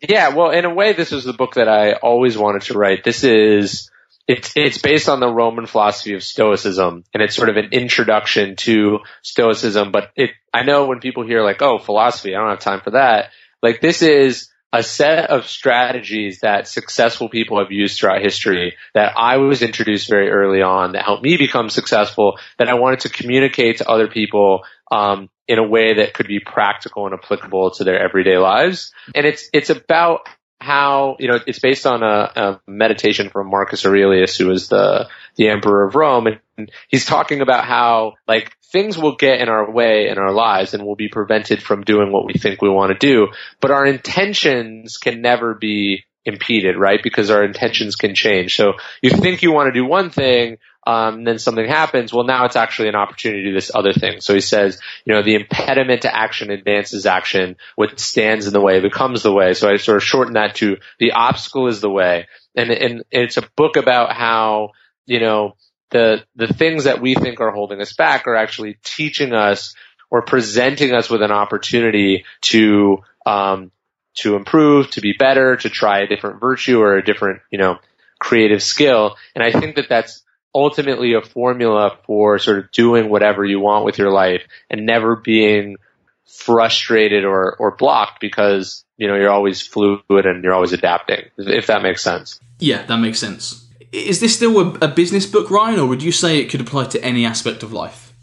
Yeah, 0.02 0.36
well, 0.36 0.52
in 0.52 0.66
a 0.66 0.74
way, 0.74 0.92
this 0.92 1.14
is 1.14 1.24
the 1.24 1.32
book 1.32 1.54
that 1.54 1.70
I 1.70 1.94
always 1.94 2.38
wanted 2.38 2.64
to 2.64 2.78
write. 2.78 3.06
This 3.06 3.24
is 3.24 3.90
it's 4.28 4.52
it's 4.58 4.80
based 4.80 5.08
on 5.08 5.22
the 5.22 5.32
Roman 5.32 5.66
philosophy 5.66 6.14
of 6.14 6.26
Stoicism, 6.26 7.06
and 7.14 7.24
it's 7.24 7.38
sort 7.38 7.48
of 7.48 7.56
an 7.56 7.70
introduction 7.72 8.58
to 8.58 9.00
Stoicism. 9.22 9.94
But 9.94 10.12
it, 10.18 10.32
I 10.54 10.64
know 10.64 10.88
when 10.88 11.00
people 11.00 11.26
hear 11.26 11.42
like, 11.42 11.62
"Oh, 11.62 11.80
philosophy," 11.80 12.36
I 12.36 12.40
don't 12.40 12.50
have 12.50 12.60
time 12.60 12.82
for 12.82 12.92
that. 12.92 13.30
Like 13.64 13.80
this 13.80 14.02
is 14.02 14.50
a 14.72 14.84
set 14.84 15.30
of 15.30 15.48
strategies 15.48 16.42
that 16.42 16.68
successful 16.68 17.28
people 17.28 17.58
have 17.60 17.72
used 17.72 18.00
throughout 18.00 18.22
history 18.22 18.76
that 18.94 19.14
I 19.18 19.38
was 19.38 19.62
introduced 19.62 20.10
very 20.10 20.30
early 20.30 20.62
on 20.62 20.92
that 20.92 21.04
helped 21.04 21.24
me 21.24 21.38
become 21.38 21.70
successful 21.70 22.38
that 22.58 22.70
I 22.70 22.76
wanted 22.76 23.02
to 23.02 23.10
communicate 23.10 23.78
to 23.78 23.90
other 23.90 24.08
people 24.08 24.64
um, 24.92 25.30
in 25.48 25.58
a 25.58 25.68
way 25.68 25.96
that 25.96 26.14
could 26.14 26.28
be 26.28 26.40
practical 26.40 27.06
and 27.06 27.16
applicable 27.16 27.72
to 27.72 27.84
their 27.84 28.00
everyday 28.00 28.38
lives. 28.38 28.94
And 29.16 29.26
it's 29.26 29.50
it's 29.54 29.72
about 29.72 30.28
how 30.60 31.16
you 31.20 31.28
know 31.30 31.40
it's 31.48 31.60
based 31.60 31.88
on 31.88 32.04
a, 32.04 32.32
a, 32.36 32.62
meditation 32.68 33.30
from 33.30 33.50
Marcus 33.50 33.86
Aurelius, 33.86 34.38
who 34.38 34.48
was 34.48 34.68
the 34.68 35.08
the 35.36 35.50
emperor 35.50 35.86
of 35.86 35.96
Rome, 35.96 36.28
and 36.58 36.72
he's 36.90 37.06
talking 37.06 37.42
about 37.42 37.66
how 37.66 38.14
like 38.28 38.52
things 38.72 38.98
will 38.98 39.16
get 39.16 39.42
in 39.42 39.50
our 39.50 39.72
way 39.72 40.10
in 40.10 40.18
our 40.18 40.32
lives 40.32 40.74
and 40.74 40.86
will 40.86 40.96
be 40.96 41.08
prevented 41.08 41.64
from 41.64 41.84
doing 41.84 42.12
what 42.12 42.26
we 42.26 42.34
think 42.34 42.62
we 42.62 42.70
want 42.70 42.92
to 42.92 42.98
do, 42.98 43.30
but 43.62 43.72
our 43.72 43.86
intentions 43.86 44.98
can 44.98 45.22
never 45.22 45.54
be 45.54 46.04
impeded, 46.26 46.78
right? 46.78 47.02
Because 47.02 47.30
our 47.30 47.44
intentions 47.44 47.96
can 47.96 48.16
change. 48.16 48.56
So 48.56 48.74
you 49.02 49.12
think 49.12 49.42
you 49.42 49.52
want 49.52 49.68
to 49.74 49.80
do 49.80 49.86
one 49.86 50.10
thing, 50.10 50.58
um, 50.86 51.24
then 51.24 51.40
something 51.40 51.68
happens. 51.68 52.14
Well, 52.14 52.26
now 52.26 52.46
it's 52.46 52.56
actually 52.56 52.90
an 52.90 52.96
opportunity 52.96 53.44
to 53.44 53.50
do 53.50 53.54
this 53.54 53.72
other 53.74 53.94
thing. 53.94 54.22
So 54.22 54.34
he 54.34 54.42
says, 54.42 54.80
you 55.06 55.14
know, 55.14 55.22
the 55.22 55.36
impediment 55.36 56.04
to 56.04 56.16
action 56.16 56.52
advances 56.52 57.06
action. 57.06 57.58
What 57.76 58.00
stands 58.00 58.48
in 58.48 58.54
the 58.54 58.62
way 58.62 58.80
becomes 58.80 59.24
the 59.24 59.34
way. 59.34 59.54
So 59.54 59.70
I 59.70 59.78
sort 59.78 59.98
of 59.98 60.04
shorten 60.04 60.34
that 60.34 60.56
to 60.56 60.78
the 60.98 61.12
obstacle 61.12 61.68
is 61.68 61.82
the 61.82 61.90
way. 61.90 62.28
And, 62.56 62.72
and 62.72 63.04
it's 63.12 63.38
a 63.38 63.48
book 63.56 63.78
about 63.78 64.14
how, 64.14 64.72
you 65.06 65.20
know, 65.20 65.56
the, 65.92 66.24
the 66.36 66.48
things 66.48 66.86
that 66.86 67.02
we 67.02 67.16
think 67.16 67.40
are 67.40 67.52
holding 67.52 67.82
us 67.82 67.94
back 67.94 68.28
are 68.28 68.36
actually 68.36 68.78
teaching 68.84 69.34
us 69.34 69.76
or 70.12 70.24
presenting 70.24 70.94
us 70.94 71.10
with 71.10 71.22
an 71.22 71.32
opportunity 71.32 72.26
to, 72.42 72.98
um, 73.26 73.72
to 74.20 74.36
improve, 74.36 74.92
to 74.92 75.02
be 75.02 75.14
better, 75.14 75.58
to 75.58 75.70
try 75.70 76.00
a 76.00 76.08
different 76.08 76.40
virtue 76.40 76.80
or 76.80 76.98
a 76.98 77.04
different, 77.04 77.42
you 77.52 77.58
know, 77.58 77.78
creative 78.20 78.62
skill. 78.62 79.16
And 79.36 79.44
I 79.44 79.58
think 79.58 79.76
that 79.76 79.90
that's 79.90 80.24
ultimately 80.54 81.14
a 81.14 81.22
formula 81.22 81.98
for 82.06 82.40
sort 82.40 82.60
of 82.60 82.72
doing 82.72 83.10
whatever 83.10 83.46
you 83.46 83.60
want 83.60 83.86
with 83.86 83.98
your 83.98 84.12
life 84.12 84.42
and 84.70 84.86
never 84.86 85.16
being 85.16 85.78
frustrated 86.26 87.24
or, 87.26 87.56
or 87.58 87.76
blocked 87.76 88.20
because, 88.20 88.84
you 88.98 89.08
know, 89.08 89.16
you're 89.16 89.32
always 89.32 89.62
fluid 89.62 90.26
and 90.26 90.44
you're 90.44 90.54
always 90.54 90.74
adapting, 90.74 91.26
if 91.38 91.68
that 91.68 91.82
makes 91.82 92.04
sense. 92.04 92.40
Yeah, 92.60 92.86
that 92.86 92.98
makes 92.98 93.20
sense. 93.20 93.68
Is 93.92 94.20
this 94.20 94.36
still 94.36 94.60
a, 94.60 94.86
a 94.86 94.88
business 94.88 95.26
book, 95.26 95.50
Ryan, 95.50 95.80
or 95.80 95.88
would 95.88 96.04
you 96.04 96.12
say 96.12 96.40
it 96.40 96.50
could 96.50 96.62
apply 96.62 96.86
to 96.86 97.04
any 97.04 97.26
aspect 97.26 97.64
of 97.64 97.74
life? 97.74 98.14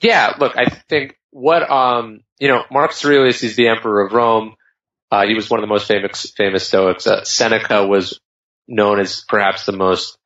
Yeah, 0.00 0.34
look, 0.38 0.56
I 0.56 0.66
think 0.88 1.16
what, 1.30 1.68
um, 1.70 2.20
you 2.38 2.48
know, 2.48 2.64
Marcus 2.70 3.04
Aurelius 3.04 3.42
is 3.42 3.56
the 3.56 3.68
emperor 3.68 4.04
of 4.04 4.12
Rome. 4.12 4.56
Uh, 5.14 5.28
he 5.28 5.34
was 5.34 5.48
one 5.48 5.60
of 5.60 5.62
the 5.62 5.72
most 5.72 5.86
famous, 5.86 6.32
famous 6.36 6.66
Stoics. 6.66 7.06
Uh, 7.06 7.22
Seneca 7.22 7.86
was 7.86 8.18
known 8.66 8.98
as 8.98 9.24
perhaps 9.28 9.64
the 9.64 9.70
most 9.70 10.18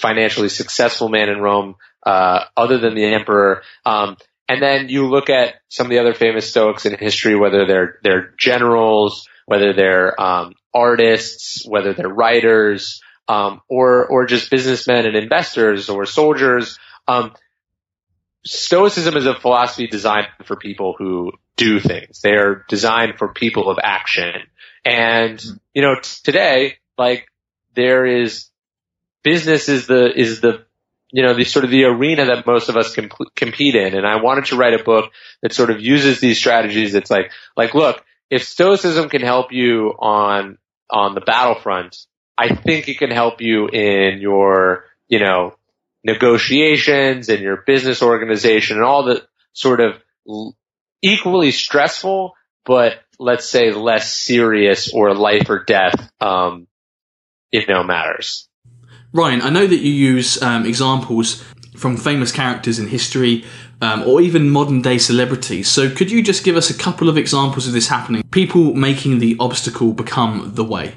financially 0.00 0.48
successful 0.48 1.10
man 1.10 1.28
in 1.28 1.42
Rome, 1.42 1.74
uh, 2.06 2.44
other 2.56 2.78
than 2.78 2.94
the 2.94 3.04
emperor. 3.04 3.62
Um, 3.84 4.16
and 4.48 4.62
then 4.62 4.88
you 4.88 5.10
look 5.10 5.28
at 5.28 5.56
some 5.68 5.88
of 5.88 5.90
the 5.90 5.98
other 5.98 6.14
famous 6.14 6.48
Stoics 6.48 6.86
in 6.86 6.96
history, 6.96 7.36
whether 7.36 7.66
they're 7.66 7.98
they're 8.02 8.34
generals, 8.38 9.28
whether 9.44 9.74
they're 9.74 10.18
um, 10.18 10.54
artists, 10.72 11.62
whether 11.68 11.92
they're 11.92 12.08
writers, 12.08 13.02
um, 13.28 13.60
or 13.68 14.06
or 14.06 14.24
just 14.24 14.50
businessmen 14.50 15.04
and 15.04 15.16
investors 15.16 15.90
or 15.90 16.06
soldiers. 16.06 16.78
Um, 17.06 17.34
Stoicism 18.46 19.18
is 19.18 19.26
a 19.26 19.38
philosophy 19.38 19.86
designed 19.86 20.28
for 20.46 20.56
people 20.56 20.94
who 20.96 21.32
do 21.60 21.78
things. 21.78 22.22
They 22.22 22.32
are 22.32 22.64
designed 22.68 23.18
for 23.18 23.28
people 23.28 23.70
of 23.70 23.78
action. 23.82 24.32
And 24.84 25.42
you 25.74 25.82
know, 25.82 25.96
t- 25.96 26.10
today, 26.24 26.78
like 26.96 27.26
there 27.74 28.06
is 28.06 28.46
business 29.22 29.68
is 29.68 29.86
the 29.86 30.10
is 30.18 30.40
the 30.40 30.64
you 31.12 31.22
know 31.22 31.34
the 31.34 31.44
sort 31.44 31.66
of 31.66 31.70
the 31.70 31.84
arena 31.84 32.24
that 32.26 32.46
most 32.46 32.70
of 32.70 32.76
us 32.76 32.94
comp- 32.94 33.34
compete 33.36 33.74
in 33.74 33.94
and 33.94 34.06
i 34.06 34.22
wanted 34.22 34.46
to 34.46 34.56
write 34.56 34.78
a 34.78 34.82
book 34.82 35.12
that 35.42 35.52
sort 35.52 35.70
of 35.70 35.80
uses 35.80 36.20
these 36.20 36.38
strategies 36.38 36.94
it's 36.94 37.10
like 37.10 37.30
like 37.56 37.74
look 37.74 38.02
if 38.30 38.44
stoicism 38.44 39.08
can 39.08 39.20
help 39.20 39.52
you 39.52 39.88
on 39.98 40.56
on 40.88 41.14
the 41.14 41.20
battlefront 41.20 42.06
i 42.38 42.54
think 42.54 42.88
it 42.88 42.98
can 42.98 43.10
help 43.10 43.40
you 43.40 43.68
in 43.68 44.20
your 44.20 44.84
you 45.08 45.18
know 45.18 45.54
negotiations 46.04 47.28
and 47.28 47.40
your 47.40 47.62
business 47.66 48.02
organization 48.02 48.76
and 48.76 48.86
all 48.86 49.04
the 49.04 49.22
sort 49.52 49.80
of 49.80 50.00
equally 51.02 51.50
stressful 51.50 52.34
but 52.64 53.00
let's 53.18 53.48
say 53.48 53.72
less 53.72 54.12
serious 54.12 54.92
or 54.92 55.14
life 55.14 55.48
or 55.48 55.64
death 55.64 56.10
um 56.20 56.66
you 57.50 57.66
know 57.66 57.82
matters 57.82 58.48
Ryan, 59.12 59.42
I 59.42 59.50
know 59.50 59.66
that 59.66 59.76
you 59.76 59.90
use 59.90 60.40
um, 60.40 60.64
examples 60.64 61.42
from 61.76 61.96
famous 61.96 62.30
characters 62.30 62.78
in 62.78 62.86
history 62.86 63.44
um, 63.80 64.02
or 64.02 64.20
even 64.20 64.50
modern 64.50 64.82
day 64.82 64.98
celebrities. 64.98 65.68
So, 65.68 65.90
could 65.90 66.10
you 66.10 66.22
just 66.22 66.44
give 66.44 66.56
us 66.56 66.70
a 66.70 66.78
couple 66.78 67.08
of 67.08 67.16
examples 67.16 67.66
of 67.66 67.72
this 67.72 67.88
happening? 67.88 68.22
People 68.30 68.74
making 68.74 69.18
the 69.18 69.36
obstacle 69.40 69.92
become 69.92 70.52
the 70.54 70.64
way. 70.64 70.94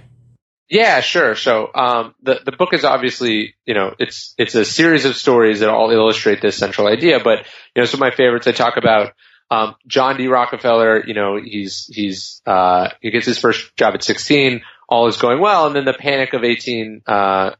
Yeah, 0.69 1.01
sure. 1.01 1.35
So 1.35 1.69
um, 1.73 2.15
the 2.21 2.39
the 2.43 2.51
book 2.51 2.73
is 2.73 2.83
obviously 2.83 3.55
you 3.65 3.73
know 3.73 3.93
it's 3.99 4.33
it's 4.37 4.55
a 4.55 4.65
series 4.65 5.05
of 5.05 5.15
stories 5.15 5.59
that 5.59 5.69
all 5.69 5.91
illustrate 5.91 6.41
this 6.41 6.57
central 6.57 6.87
idea. 6.87 7.19
But 7.23 7.45
you 7.75 7.81
know 7.81 7.85
some 7.85 7.99
of 7.99 8.01
my 8.01 8.11
favorites 8.11 8.47
I 8.47 8.53
talk 8.53 8.77
about 8.77 9.13
um, 9.51 9.75
John 9.87 10.17
D. 10.17 10.27
Rockefeller. 10.27 11.05
You 11.05 11.13
know 11.13 11.39
he's 11.41 11.89
he's 11.91 12.41
uh, 12.45 12.89
he 13.01 13.11
gets 13.11 13.25
his 13.25 13.39
first 13.39 13.75
job 13.75 13.93
at 13.93 14.03
16. 14.03 14.61
All 14.89 15.07
is 15.07 15.17
going 15.17 15.39
well, 15.39 15.67
and 15.67 15.75
then 15.75 15.85
the 15.85 15.93
panic 15.93 16.33
of 16.33 16.43
18 16.43 17.01
uh, 17.07 17.51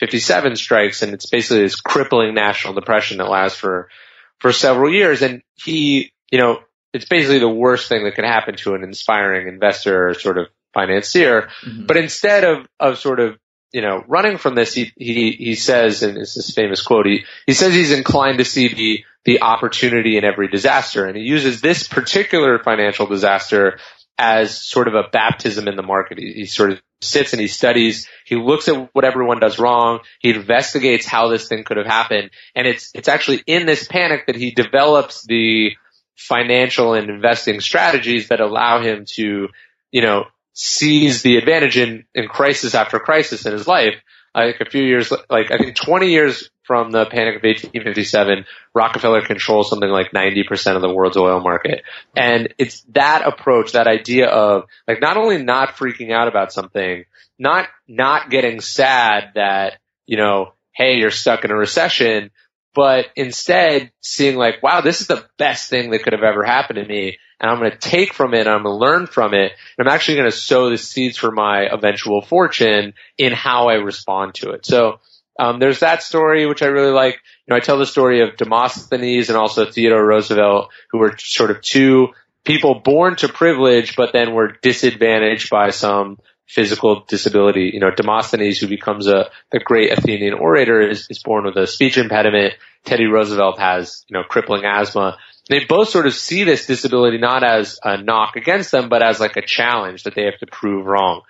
57 0.00 0.56
strikes 0.56 1.02
and 1.02 1.12
it's 1.12 1.26
basically 1.26 1.60
this 1.60 1.78
crippling 1.78 2.34
national 2.34 2.72
depression 2.72 3.18
that 3.18 3.28
lasts 3.28 3.58
for, 3.58 3.90
for 4.38 4.50
several 4.50 4.90
years. 4.90 5.20
And 5.20 5.42
he, 5.54 6.12
you 6.32 6.38
know, 6.38 6.60
it's 6.94 7.04
basically 7.04 7.38
the 7.38 7.50
worst 7.50 7.88
thing 7.88 8.04
that 8.04 8.14
could 8.14 8.24
happen 8.24 8.56
to 8.56 8.74
an 8.74 8.82
inspiring 8.82 9.46
investor 9.46 10.08
or 10.08 10.14
sort 10.14 10.38
of 10.38 10.46
financier. 10.72 11.50
Mm-hmm. 11.62 11.84
But 11.84 11.98
instead 11.98 12.44
of, 12.44 12.66
of 12.80 12.98
sort 12.98 13.20
of, 13.20 13.38
you 13.72 13.82
know, 13.82 14.02
running 14.08 14.38
from 14.38 14.54
this, 14.54 14.74
he, 14.74 14.92
he, 14.96 15.32
he 15.32 15.54
says, 15.54 16.02
and 16.02 16.18
it's 16.18 16.34
this 16.34 16.50
famous 16.50 16.82
quote, 16.82 17.06
he, 17.06 17.24
he 17.46 17.52
says 17.52 17.72
he's 17.72 17.92
inclined 17.92 18.38
to 18.38 18.44
see 18.44 18.68
the, 18.68 19.04
the 19.24 19.42
opportunity 19.42 20.16
in 20.16 20.24
every 20.24 20.48
disaster. 20.48 21.06
And 21.06 21.16
he 21.16 21.22
uses 21.22 21.60
this 21.60 21.86
particular 21.86 22.58
financial 22.58 23.06
disaster 23.06 23.78
as 24.18 24.60
sort 24.60 24.88
of 24.88 24.94
a 24.94 25.08
baptism 25.10 25.68
in 25.68 25.76
the 25.76 25.82
market. 25.82 26.18
He, 26.18 26.32
he, 26.32 26.46
sort 26.46 26.72
of 26.72 26.82
sits 27.00 27.32
and 27.32 27.40
he 27.40 27.46
studies. 27.46 28.08
He 28.26 28.36
looks 28.36 28.68
at 28.68 28.90
what 28.92 29.04
everyone 29.04 29.40
does 29.40 29.58
wrong. 29.58 30.00
He 30.18 30.30
investigates 30.30 31.06
how 31.06 31.28
this 31.28 31.48
thing 31.48 31.64
could 31.64 31.78
have 31.78 31.86
happened. 31.86 32.30
And 32.54 32.66
it's, 32.66 32.90
it's 32.94 33.08
actually 33.08 33.42
in 33.46 33.66
this 33.66 33.86
panic 33.86 34.26
that 34.26 34.36
he 34.36 34.50
develops 34.50 35.24
the 35.24 35.70
financial 36.16 36.92
and 36.92 37.08
investing 37.08 37.60
strategies 37.60 38.28
that 38.28 38.40
allow 38.40 38.82
him 38.82 39.06
to, 39.14 39.48
you 39.90 40.02
know, 40.02 40.24
seize 40.60 41.22
the 41.22 41.38
advantage 41.38 41.78
in, 41.78 42.04
in 42.14 42.28
crisis 42.28 42.74
after 42.74 42.98
crisis 42.98 43.46
in 43.46 43.52
his 43.52 43.66
life. 43.66 43.94
Like 44.34 44.60
a 44.60 44.68
few 44.68 44.84
years, 44.84 45.10
like 45.30 45.50
I 45.50 45.56
think 45.56 45.74
20 45.74 46.10
years 46.10 46.50
from 46.64 46.90
the 46.90 47.06
panic 47.06 47.36
of 47.36 47.42
1857, 47.42 48.44
Rockefeller 48.74 49.22
controls 49.22 49.70
something 49.70 49.88
like 49.88 50.12
90% 50.12 50.76
of 50.76 50.82
the 50.82 50.92
world's 50.92 51.16
oil 51.16 51.40
market. 51.40 51.82
And 52.14 52.54
it's 52.58 52.82
that 52.90 53.26
approach, 53.26 53.72
that 53.72 53.88
idea 53.88 54.26
of 54.28 54.64
like 54.86 55.00
not 55.00 55.16
only 55.16 55.42
not 55.42 55.76
freaking 55.76 56.12
out 56.12 56.28
about 56.28 56.52
something, 56.52 57.06
not, 57.38 57.66
not 57.88 58.30
getting 58.30 58.60
sad 58.60 59.30
that, 59.36 59.78
you 60.06 60.18
know, 60.18 60.52
hey, 60.74 60.98
you're 60.98 61.10
stuck 61.10 61.44
in 61.44 61.50
a 61.50 61.56
recession, 61.56 62.30
but 62.74 63.06
instead 63.16 63.90
seeing 64.00 64.36
like, 64.36 64.62
wow, 64.62 64.80
this 64.80 65.00
is 65.00 65.06
the 65.06 65.26
best 65.38 65.68
thing 65.68 65.90
that 65.90 66.02
could 66.02 66.12
have 66.12 66.22
ever 66.22 66.44
happened 66.44 66.78
to 66.78 66.86
me. 66.86 67.18
And 67.40 67.50
I'm 67.50 67.58
going 67.58 67.72
to 67.72 67.78
take 67.78 68.12
from 68.12 68.34
it. 68.34 68.40
and 68.40 68.48
I'm 68.48 68.62
going 68.62 68.74
to 68.74 68.78
learn 68.78 69.06
from 69.06 69.34
it. 69.34 69.52
And 69.78 69.88
I'm 69.88 69.94
actually 69.94 70.18
going 70.18 70.30
to 70.30 70.36
sow 70.36 70.70
the 70.70 70.78
seeds 70.78 71.16
for 71.16 71.30
my 71.30 71.66
eventual 71.70 72.22
fortune 72.22 72.94
in 73.18 73.32
how 73.32 73.68
I 73.68 73.74
respond 73.74 74.34
to 74.34 74.50
it. 74.50 74.66
So 74.66 75.00
um, 75.38 75.58
there's 75.58 75.80
that 75.80 76.02
story 76.02 76.46
which 76.46 76.62
I 76.62 76.66
really 76.66 76.92
like. 76.92 77.14
You 77.46 77.52
know, 77.52 77.56
I 77.56 77.60
tell 77.60 77.78
the 77.78 77.86
story 77.86 78.20
of 78.20 78.36
Demosthenes 78.36 79.30
and 79.30 79.38
also 79.38 79.70
Theodore 79.70 80.04
Roosevelt, 80.04 80.70
who 80.90 80.98
were 80.98 81.16
sort 81.18 81.50
of 81.50 81.62
two 81.62 82.08
people 82.44 82.80
born 82.80 83.16
to 83.16 83.28
privilege, 83.28 83.96
but 83.96 84.12
then 84.12 84.34
were 84.34 84.56
disadvantaged 84.62 85.50
by 85.50 85.70
some 85.70 86.18
physical 86.50 87.04
disability. 87.06 87.70
You 87.72 87.80
know, 87.80 87.90
Demosthenes, 87.90 88.58
who 88.58 88.66
becomes 88.66 89.06
a, 89.06 89.30
a 89.52 89.60
great 89.60 89.92
Athenian 89.92 90.34
orator, 90.34 90.80
is, 90.80 91.06
is 91.08 91.22
born 91.22 91.44
with 91.44 91.56
a 91.56 91.66
speech 91.66 91.96
impediment. 91.96 92.54
Teddy 92.84 93.06
Roosevelt 93.06 93.60
has, 93.60 94.04
you 94.08 94.14
know, 94.14 94.24
crippling 94.24 94.64
asthma. 94.64 95.16
They 95.48 95.64
both 95.64 95.90
sort 95.90 96.06
of 96.06 96.14
see 96.14 96.42
this 96.42 96.66
disability 96.66 97.18
not 97.18 97.44
as 97.44 97.78
a 97.84 98.02
knock 98.02 98.34
against 98.34 98.72
them, 98.72 98.88
but 98.88 99.02
as 99.02 99.20
like 99.20 99.36
a 99.36 99.46
challenge 99.46 100.02
that 100.04 100.14
they 100.16 100.24
have 100.24 100.38
to 100.38 100.46
prove 100.46 100.86
wrong. 100.86 101.22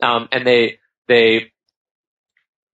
Um, 0.00 0.28
and 0.30 0.46
they, 0.46 0.78
they 1.08 1.50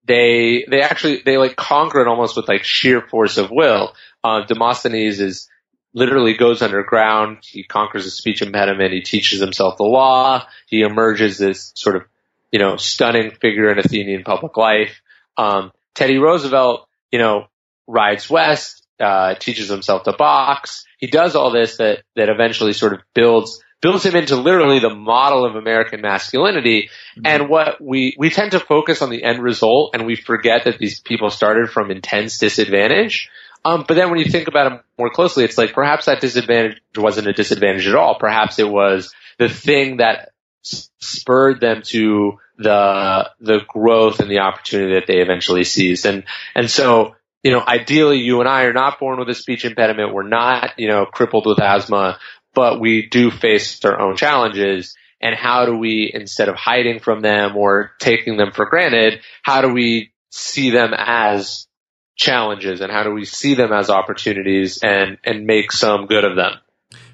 they 0.07 0.65
they 0.69 0.81
actually 0.81 1.23
they 1.25 1.37
like 1.37 1.55
conquer 1.55 2.01
it 2.01 2.07
almost 2.07 2.35
with 2.35 2.47
like 2.47 2.63
sheer 2.63 3.01
force 3.01 3.37
of 3.37 3.49
will. 3.49 3.93
Uh, 4.23 4.45
Demosthenes 4.45 5.19
is 5.19 5.49
literally 5.95 6.35
goes 6.35 6.61
underground. 6.61 7.39
He 7.41 7.63
conquers 7.63 8.05
a 8.05 8.11
speech 8.11 8.43
impediment. 8.43 8.93
He 8.93 9.01
teaches 9.01 9.39
himself 9.39 9.77
the 9.77 9.83
law. 9.83 10.45
He 10.67 10.81
emerges 10.81 11.41
as 11.41 11.71
sort 11.73 11.95
of 11.95 12.03
you 12.51 12.59
know 12.59 12.75
stunning 12.75 13.31
figure 13.31 13.71
in 13.71 13.79
Athenian 13.79 14.23
public 14.23 14.55
life. 14.57 15.01
Um, 15.37 15.71
Teddy 15.95 16.17
Roosevelt, 16.17 16.87
you 17.11 17.17
know, 17.17 17.47
rides 17.87 18.29
west, 18.29 18.85
uh, 18.99 19.33
teaches 19.35 19.69
himself 19.69 20.03
to 20.03 20.13
box. 20.13 20.85
He 20.99 21.07
does 21.07 21.35
all 21.35 21.51
this 21.51 21.77
that 21.77 22.03
that 22.15 22.29
eventually 22.29 22.73
sort 22.73 22.93
of 22.93 22.99
builds 23.15 23.63
built 23.81 24.03
him 24.03 24.15
into 24.15 24.35
literally 24.35 24.79
the 24.79 24.93
model 24.93 25.45
of 25.45 25.55
American 25.55 26.01
masculinity. 26.01 26.89
Mm-hmm. 27.17 27.25
And 27.25 27.49
what 27.49 27.79
we, 27.79 28.15
we 28.17 28.31
tend 28.31 28.51
to 28.51 28.59
focus 28.59 29.03
on 29.03 29.11
the 29.11 29.23
end 29.23 29.43
result 29.43 29.91
and 29.93 30.07
we 30.07 30.15
forget 30.15 30.63
that 30.63 30.79
these 30.79 30.99
people 30.99 31.29
started 31.29 31.69
from 31.69 31.91
intense 31.91 32.39
disadvantage. 32.39 33.29
Um, 33.65 33.83
but 33.87 33.95
then 33.95 34.11
when 34.11 34.19
you 34.19 34.29
think 34.29 34.47
about 34.47 34.71
it 34.71 34.81
more 34.97 35.09
closely, 35.09 35.43
it's 35.43 35.57
like 35.57 35.73
perhaps 35.73 36.05
that 36.05 36.21
disadvantage 36.21 36.77
wasn't 36.95 37.27
a 37.27 37.33
disadvantage 37.33 37.87
at 37.87 37.95
all. 37.95 38.15
Perhaps 38.19 38.59
it 38.59 38.69
was 38.69 39.13
the 39.39 39.49
thing 39.49 39.97
that 39.97 40.29
spurred 40.61 41.59
them 41.59 41.81
to 41.83 42.39
the 42.57 43.29
the 43.39 43.59
growth 43.67 44.19
and 44.19 44.29
the 44.29 44.39
opportunity 44.39 44.93
that 44.93 45.07
they 45.07 45.19
eventually 45.19 45.63
seized. 45.63 46.05
And 46.05 46.23
and 46.53 46.69
so 46.69 47.15
you 47.43 47.51
know, 47.51 47.63
ideally, 47.67 48.19
you 48.19 48.39
and 48.39 48.49
I 48.49 48.63
are 48.63 48.73
not 48.73 48.99
born 48.99 49.19
with 49.19 49.29
a 49.29 49.35
speech 49.35 49.65
impediment. 49.65 50.13
We're 50.13 50.27
not 50.27 50.71
you 50.77 50.87
know 50.87 51.05
crippled 51.05 51.45
with 51.47 51.59
asthma, 51.59 52.19
but 52.53 52.79
we 52.79 53.07
do 53.07 53.31
face 53.31 53.83
our 53.83 53.99
own 53.99 54.15
challenges. 54.15 54.95
And 55.21 55.35
how 55.35 55.65
do 55.65 55.75
we, 55.77 56.11
instead 56.13 56.49
of 56.49 56.55
hiding 56.55 56.99
from 56.99 57.21
them 57.21 57.55
or 57.55 57.91
taking 57.99 58.37
them 58.37 58.51
for 58.51 58.65
granted, 58.65 59.21
how 59.43 59.61
do 59.61 59.73
we 59.73 60.11
see 60.29 60.69
them 60.69 60.93
as 60.95 61.67
challenges 62.15 62.81
and 62.81 62.91
how 62.91 63.03
do 63.03 63.11
we 63.11 63.25
see 63.25 63.53
them 63.53 63.71
as 63.71 63.89
opportunities 63.89 64.79
and, 64.81 65.17
and 65.23 65.45
make 65.45 65.71
some 65.71 66.05
good 66.05 66.23
of 66.23 66.35
them? 66.35 66.53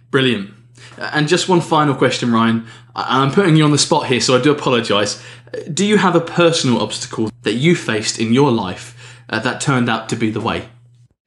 Brilliant. 0.10 0.51
And 0.98 1.27
just 1.27 1.50
one 1.50 1.62
final 1.62 1.96
question, 1.96 2.31
Ryan. 2.31 2.67
I'm 2.96 3.31
putting 3.31 3.55
you 3.55 3.63
on 3.63 3.72
the 3.72 3.77
spot 3.77 4.08
here, 4.08 4.20
so 4.20 4.38
I 4.38 4.41
do 4.41 4.51
apologise. 4.51 5.24
Do 5.74 5.86
you 5.86 5.98
have 5.98 6.15
a 6.15 6.22
personal 6.22 6.81
obstacle 6.81 7.31
that 7.43 7.53
you 7.53 7.75
faced 7.75 8.20
in 8.20 8.34
your 8.34 8.51
life 8.51 9.24
uh, 9.29 9.39
that 9.39 9.62
turned 9.62 9.89
out 9.89 10.10
to 10.10 10.15
be 10.15 10.29
the 10.29 10.41
way? 10.41 10.67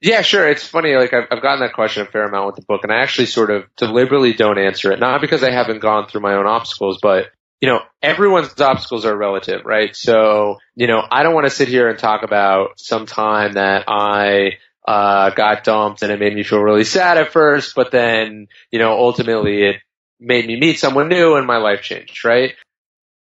Yeah, 0.01 0.21
sure. 0.21 0.47
It's 0.47 0.67
funny. 0.67 0.95
Like 0.95 1.13
I've, 1.13 1.27
I've 1.31 1.41
gotten 1.41 1.61
that 1.61 1.73
question 1.73 2.03
a 2.03 2.05
fair 2.05 2.25
amount 2.25 2.47
with 2.47 2.55
the 2.57 2.61
book, 2.61 2.83
and 2.83 2.91
I 2.91 2.97
actually 2.97 3.25
sort 3.25 3.49
of 3.49 3.63
deliberately 3.75 4.33
don't 4.33 4.59
answer 4.59 4.91
it. 4.91 4.99
Not 4.99 5.19
because 5.21 5.43
I 5.43 5.49
haven't 5.51 5.79
gone 5.79 6.07
through 6.07 6.21
my 6.21 6.35
own 6.35 6.45
obstacles, 6.45 6.99
but 7.01 7.31
you 7.65 7.71
know, 7.71 7.81
everyone's 7.99 8.61
obstacles 8.61 9.05
are 9.05 9.17
relative, 9.17 9.65
right? 9.65 9.95
So, 9.95 10.57
you 10.75 10.85
know, 10.85 11.01
I 11.09 11.23
don't 11.23 11.33
want 11.33 11.47
to 11.47 11.49
sit 11.49 11.67
here 11.67 11.89
and 11.89 11.97
talk 11.97 12.21
about 12.21 12.79
some 12.79 13.07
time 13.07 13.53
that 13.53 13.85
I 13.87 14.59
uh, 14.87 15.31
got 15.31 15.63
dumped 15.63 16.03
and 16.03 16.11
it 16.11 16.19
made 16.19 16.35
me 16.35 16.43
feel 16.43 16.59
really 16.59 16.83
sad 16.83 17.17
at 17.17 17.31
first, 17.31 17.73
but 17.73 17.89
then, 17.89 18.49
you 18.69 18.77
know, 18.77 18.91
ultimately 18.91 19.63
it 19.63 19.77
made 20.19 20.45
me 20.45 20.59
meet 20.59 20.77
someone 20.77 21.09
new 21.09 21.37
and 21.37 21.47
my 21.47 21.57
life 21.57 21.81
changed, 21.81 22.23
right? 22.23 22.53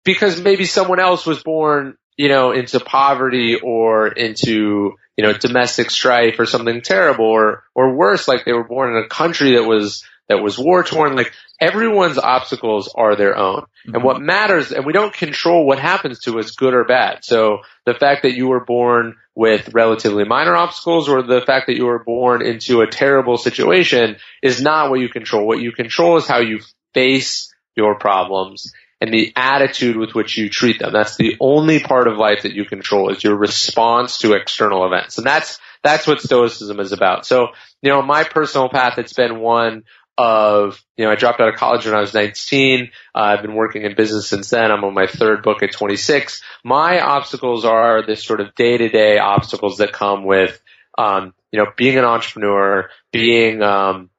Because 0.04 0.42
maybe 0.42 0.64
someone 0.64 0.98
else 0.98 1.24
was 1.24 1.40
born, 1.40 1.96
you 2.16 2.28
know, 2.28 2.50
into 2.50 2.80
poverty 2.80 3.60
or 3.62 4.08
into, 4.08 4.94
you 5.16 5.24
know, 5.24 5.32
domestic 5.32 5.92
strife 5.92 6.40
or 6.40 6.46
something 6.46 6.80
terrible 6.80 7.26
or, 7.26 7.62
or 7.72 7.94
worse, 7.94 8.26
like 8.26 8.44
they 8.44 8.52
were 8.52 8.66
born 8.66 8.96
in 8.96 9.04
a 9.04 9.06
country 9.06 9.52
that 9.52 9.62
was, 9.62 10.04
that 10.28 10.42
was 10.42 10.58
war 10.58 10.82
torn. 10.82 11.16
Like 11.16 11.32
everyone's 11.60 12.18
obstacles 12.18 12.92
are 12.94 13.16
their 13.16 13.36
own. 13.36 13.60
Mm-hmm. 13.62 13.94
And 13.94 14.04
what 14.04 14.20
matters, 14.20 14.72
and 14.72 14.86
we 14.86 14.92
don't 14.92 15.12
control 15.12 15.66
what 15.66 15.78
happens 15.78 16.20
to 16.20 16.38
us, 16.38 16.52
good 16.52 16.74
or 16.74 16.84
bad. 16.84 17.24
So 17.24 17.58
the 17.84 17.94
fact 17.94 18.22
that 18.22 18.34
you 18.34 18.48
were 18.48 18.64
born 18.64 19.16
with 19.34 19.74
relatively 19.74 20.24
minor 20.24 20.54
obstacles 20.54 21.08
or 21.08 21.22
the 21.22 21.42
fact 21.44 21.66
that 21.66 21.76
you 21.76 21.86
were 21.86 22.02
born 22.02 22.44
into 22.44 22.80
a 22.80 22.86
terrible 22.86 23.36
situation 23.36 24.16
is 24.42 24.60
not 24.60 24.90
what 24.90 25.00
you 25.00 25.08
control. 25.08 25.46
What 25.46 25.60
you 25.60 25.72
control 25.72 26.16
is 26.16 26.26
how 26.26 26.40
you 26.40 26.60
face 26.94 27.52
your 27.76 27.98
problems 27.98 28.72
and 29.00 29.12
the 29.12 29.32
attitude 29.36 29.96
with 29.96 30.14
which 30.14 30.38
you 30.38 30.48
treat 30.48 30.78
them. 30.78 30.92
That's 30.92 31.16
the 31.16 31.36
only 31.40 31.80
part 31.80 32.06
of 32.06 32.16
life 32.16 32.42
that 32.42 32.54
you 32.54 32.64
control 32.64 33.10
is 33.10 33.22
your 33.22 33.36
response 33.36 34.18
to 34.18 34.32
external 34.34 34.86
events. 34.86 35.18
And 35.18 35.26
that's, 35.26 35.58
that's 35.82 36.06
what 36.06 36.22
stoicism 36.22 36.80
is 36.80 36.92
about. 36.92 37.26
So, 37.26 37.48
you 37.82 37.90
know, 37.90 38.00
my 38.00 38.24
personal 38.24 38.68
path, 38.70 38.98
it's 38.98 39.12
been 39.12 39.40
one 39.40 39.82
of, 40.16 40.82
you 40.96 41.04
know, 41.04 41.10
I 41.10 41.16
dropped 41.16 41.40
out 41.40 41.48
of 41.48 41.56
college 41.56 41.86
when 41.86 41.94
I 41.94 42.00
was 42.00 42.14
19. 42.14 42.90
Uh, 43.14 43.18
I've 43.18 43.42
been 43.42 43.54
working 43.54 43.82
in 43.82 43.94
business 43.94 44.28
since 44.28 44.50
then. 44.50 44.70
I'm 44.70 44.84
on 44.84 44.94
my 44.94 45.06
third 45.06 45.42
book 45.42 45.62
at 45.62 45.72
26. 45.72 46.42
My 46.62 47.00
obstacles 47.00 47.64
are 47.64 48.06
this 48.06 48.24
sort 48.24 48.40
of 48.40 48.54
day 48.54 48.78
to 48.78 48.88
day 48.88 49.18
obstacles 49.18 49.78
that 49.78 49.92
come 49.92 50.24
with, 50.24 50.60
um, 50.96 51.34
you 51.50 51.58
know, 51.58 51.66
being 51.76 51.98
an 51.98 52.04
entrepreneur, 52.04 52.90
being, 53.12 53.62
um, 53.62 54.10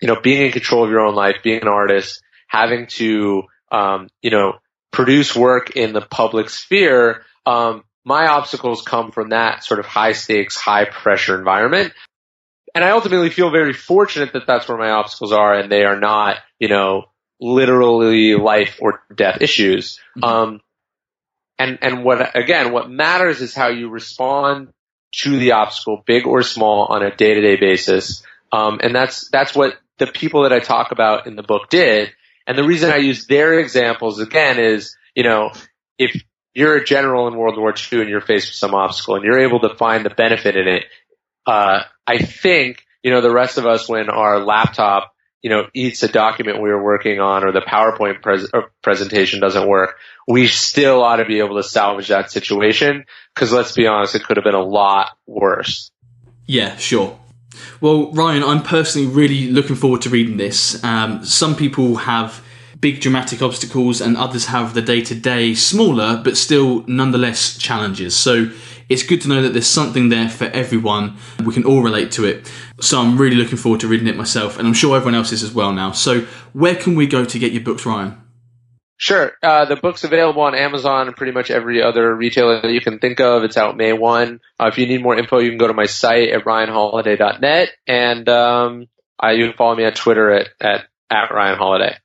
you 0.00 0.08
know, 0.08 0.20
being 0.20 0.46
in 0.46 0.52
control 0.52 0.84
of 0.84 0.90
your 0.90 1.00
own 1.00 1.14
life, 1.14 1.36
being 1.42 1.62
an 1.62 1.68
artist, 1.68 2.22
having 2.46 2.86
to, 2.86 3.42
um, 3.72 4.08
you 4.22 4.30
know, 4.30 4.54
produce 4.92 5.34
work 5.34 5.70
in 5.76 5.92
the 5.92 6.00
public 6.00 6.48
sphere. 6.48 7.24
Um, 7.44 7.82
my 8.04 8.28
obstacles 8.28 8.82
come 8.82 9.10
from 9.10 9.30
that 9.30 9.64
sort 9.64 9.80
of 9.80 9.86
high 9.86 10.12
stakes, 10.12 10.56
high 10.56 10.84
pressure 10.84 11.36
environment 11.36 11.92
and 12.74 12.84
I 12.84 12.90
ultimately 12.90 13.30
feel 13.30 13.50
very 13.50 13.72
fortunate 13.72 14.32
that 14.32 14.46
that's 14.46 14.68
where 14.68 14.78
my 14.78 14.90
obstacles 14.90 15.32
are, 15.32 15.54
and 15.54 15.70
they 15.70 15.84
are 15.84 15.98
not, 15.98 16.38
you 16.58 16.68
know, 16.68 17.04
literally 17.40 18.34
life 18.34 18.78
or 18.80 19.02
death 19.14 19.40
issues. 19.40 20.00
Mm-hmm. 20.18 20.24
Um, 20.24 20.60
and 21.58 21.78
and 21.82 22.04
what 22.04 22.36
again, 22.36 22.72
what 22.72 22.90
matters 22.90 23.40
is 23.40 23.54
how 23.54 23.68
you 23.68 23.88
respond 23.88 24.72
to 25.22 25.38
the 25.38 25.52
obstacle, 25.52 26.02
big 26.04 26.26
or 26.26 26.42
small, 26.42 26.86
on 26.90 27.04
a 27.04 27.14
day 27.14 27.34
to 27.34 27.40
day 27.40 27.56
basis. 27.56 28.24
Um, 28.52 28.80
and 28.82 28.94
that's 28.94 29.28
that's 29.30 29.54
what 29.54 29.74
the 29.98 30.06
people 30.08 30.42
that 30.42 30.52
I 30.52 30.58
talk 30.58 30.90
about 30.90 31.26
in 31.26 31.36
the 31.36 31.42
book 31.42 31.70
did. 31.70 32.10
And 32.46 32.58
the 32.58 32.64
reason 32.64 32.90
I 32.90 32.96
use 32.96 33.26
their 33.26 33.58
examples 33.58 34.18
again 34.18 34.58
is, 34.58 34.96
you 35.14 35.22
know, 35.22 35.52
if 35.98 36.22
you're 36.52 36.76
a 36.76 36.84
general 36.84 37.28
in 37.28 37.36
World 37.36 37.56
War 37.56 37.72
II 37.72 38.00
and 38.00 38.10
you're 38.10 38.20
faced 38.20 38.48
with 38.48 38.56
some 38.56 38.74
obstacle 38.74 39.14
and 39.14 39.24
you're 39.24 39.40
able 39.40 39.60
to 39.60 39.76
find 39.76 40.04
the 40.04 40.10
benefit 40.10 40.56
in 40.56 40.68
it, 40.68 40.84
uh, 41.46 41.80
I 42.06 42.18
think, 42.18 42.84
you 43.02 43.10
know, 43.10 43.20
the 43.20 43.32
rest 43.32 43.58
of 43.58 43.66
us, 43.66 43.88
when 43.88 44.10
our 44.10 44.40
laptop, 44.40 45.14
you 45.42 45.50
know, 45.50 45.66
eats 45.74 46.02
a 46.02 46.08
document 46.08 46.62
we 46.62 46.70
were 46.70 46.82
working 46.82 47.20
on 47.20 47.44
or 47.44 47.52
the 47.52 47.60
PowerPoint 47.60 48.22
pres- 48.22 48.50
presentation 48.82 49.40
doesn't 49.40 49.68
work, 49.68 49.96
we 50.26 50.46
still 50.46 51.02
ought 51.02 51.16
to 51.16 51.24
be 51.24 51.38
able 51.40 51.56
to 51.56 51.62
salvage 51.62 52.08
that 52.08 52.30
situation. 52.30 53.04
Cause 53.34 53.52
let's 53.52 53.72
be 53.72 53.86
honest, 53.86 54.14
it 54.14 54.24
could 54.24 54.36
have 54.36 54.44
been 54.44 54.54
a 54.54 54.62
lot 54.62 55.10
worse. 55.26 55.90
Yeah, 56.46 56.76
sure. 56.76 57.18
Well, 57.80 58.10
Ryan, 58.12 58.42
I'm 58.42 58.62
personally 58.62 59.06
really 59.06 59.50
looking 59.50 59.76
forward 59.76 60.02
to 60.02 60.10
reading 60.10 60.36
this. 60.36 60.82
Um, 60.82 61.24
some 61.24 61.54
people 61.54 61.96
have 61.96 62.42
big 62.80 63.00
dramatic 63.00 63.40
obstacles 63.40 64.00
and 64.00 64.16
others 64.16 64.46
have 64.46 64.74
the 64.74 64.82
day 64.82 65.00
to 65.00 65.14
day 65.14 65.54
smaller 65.54 66.20
but 66.22 66.36
still 66.36 66.84
nonetheless 66.86 67.56
challenges. 67.56 68.14
So 68.14 68.50
it's 68.88 69.02
good 69.02 69.20
to 69.22 69.28
know 69.28 69.42
that 69.42 69.50
there's 69.50 69.66
something 69.66 70.08
there 70.08 70.28
for 70.28 70.44
everyone. 70.46 71.16
We 71.44 71.54
can 71.54 71.64
all 71.64 71.82
relate 71.82 72.12
to 72.12 72.24
it. 72.24 72.50
So 72.80 73.00
I'm 73.00 73.16
really 73.16 73.36
looking 73.36 73.56
forward 73.56 73.80
to 73.80 73.88
reading 73.88 74.08
it 74.08 74.16
myself, 74.16 74.58
and 74.58 74.66
I'm 74.66 74.74
sure 74.74 74.96
everyone 74.96 75.14
else 75.14 75.32
is 75.32 75.42
as 75.42 75.52
well 75.52 75.72
now. 75.72 75.92
So 75.92 76.20
where 76.52 76.74
can 76.74 76.94
we 76.94 77.06
go 77.06 77.24
to 77.24 77.38
get 77.38 77.52
your 77.52 77.62
books, 77.62 77.86
Ryan? 77.86 78.20
Sure. 78.96 79.32
Uh, 79.42 79.64
the 79.64 79.76
book's 79.76 80.04
available 80.04 80.42
on 80.42 80.54
Amazon 80.54 81.08
and 81.08 81.16
pretty 81.16 81.32
much 81.32 81.50
every 81.50 81.82
other 81.82 82.14
retailer 82.14 82.60
that 82.60 82.70
you 82.70 82.80
can 82.80 82.98
think 82.98 83.20
of. 83.20 83.42
It's 83.42 83.56
out 83.56 83.76
May 83.76 83.92
1. 83.92 84.40
Uh, 84.58 84.66
if 84.66 84.78
you 84.78 84.86
need 84.86 85.02
more 85.02 85.18
info, 85.18 85.40
you 85.40 85.50
can 85.50 85.58
go 85.58 85.66
to 85.66 85.74
my 85.74 85.86
site 85.86 86.30
at 86.30 86.44
ryanholiday.net 86.44 87.70
and 87.86 88.28
um, 88.28 88.86
uh, 89.22 89.30
you 89.30 89.48
can 89.48 89.56
follow 89.56 89.74
me 89.74 89.84
on 89.84 89.92
Twitter 89.92 90.30
at, 90.30 90.48
at, 90.60 90.86
at 91.10 91.30
Ryan 91.32 91.58
Holiday. 91.58 91.96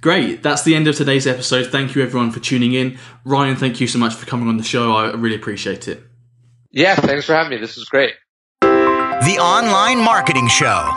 Great. 0.00 0.42
That's 0.42 0.64
the 0.64 0.74
end 0.74 0.88
of 0.88 0.96
today's 0.96 1.26
episode. 1.26 1.68
Thank 1.68 1.94
you 1.94 2.02
everyone 2.02 2.32
for 2.32 2.40
tuning 2.40 2.72
in. 2.72 2.98
Ryan, 3.24 3.54
thank 3.54 3.80
you 3.80 3.86
so 3.86 3.98
much 3.98 4.14
for 4.14 4.26
coming 4.26 4.48
on 4.48 4.56
the 4.56 4.64
show. 4.64 4.92
I 4.96 5.12
really 5.12 5.36
appreciate 5.36 5.86
it. 5.86 6.02
Yeah, 6.74 6.94
thanks 6.96 7.26
for 7.26 7.34
having 7.34 7.50
me. 7.50 7.58
This 7.58 7.76
is 7.76 7.84
great. 7.84 8.14
The 8.62 9.38
Online 9.38 10.02
Marketing 10.02 10.48
Show. 10.48 10.88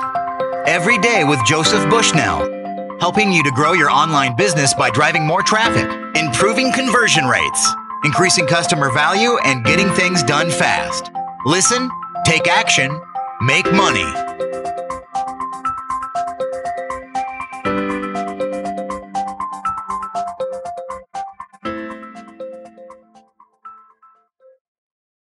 Every 0.66 0.98
day 1.00 1.26
with 1.26 1.44
Joseph 1.46 1.90
Bushnell, 1.90 2.98
helping 3.02 3.32
you 3.34 3.44
to 3.44 3.52
grow 3.52 3.74
your 3.74 3.90
online 3.92 4.38
business 4.38 4.74
by 4.74 4.90
driving 4.90 5.28
more 5.28 5.42
traffic, 5.42 5.86
improving 6.16 6.72
conversion 6.72 7.26
rates, 7.26 7.68
increasing 8.06 8.48
customer 8.48 8.90
value, 8.94 9.38
and 9.44 9.66
getting 9.66 9.90
things 9.92 10.24
done 10.24 10.50
fast. 10.50 11.12
Listen, 11.46 11.90
take 12.26 12.48
action, 12.48 12.98
make 13.42 13.70
money. 13.74 14.06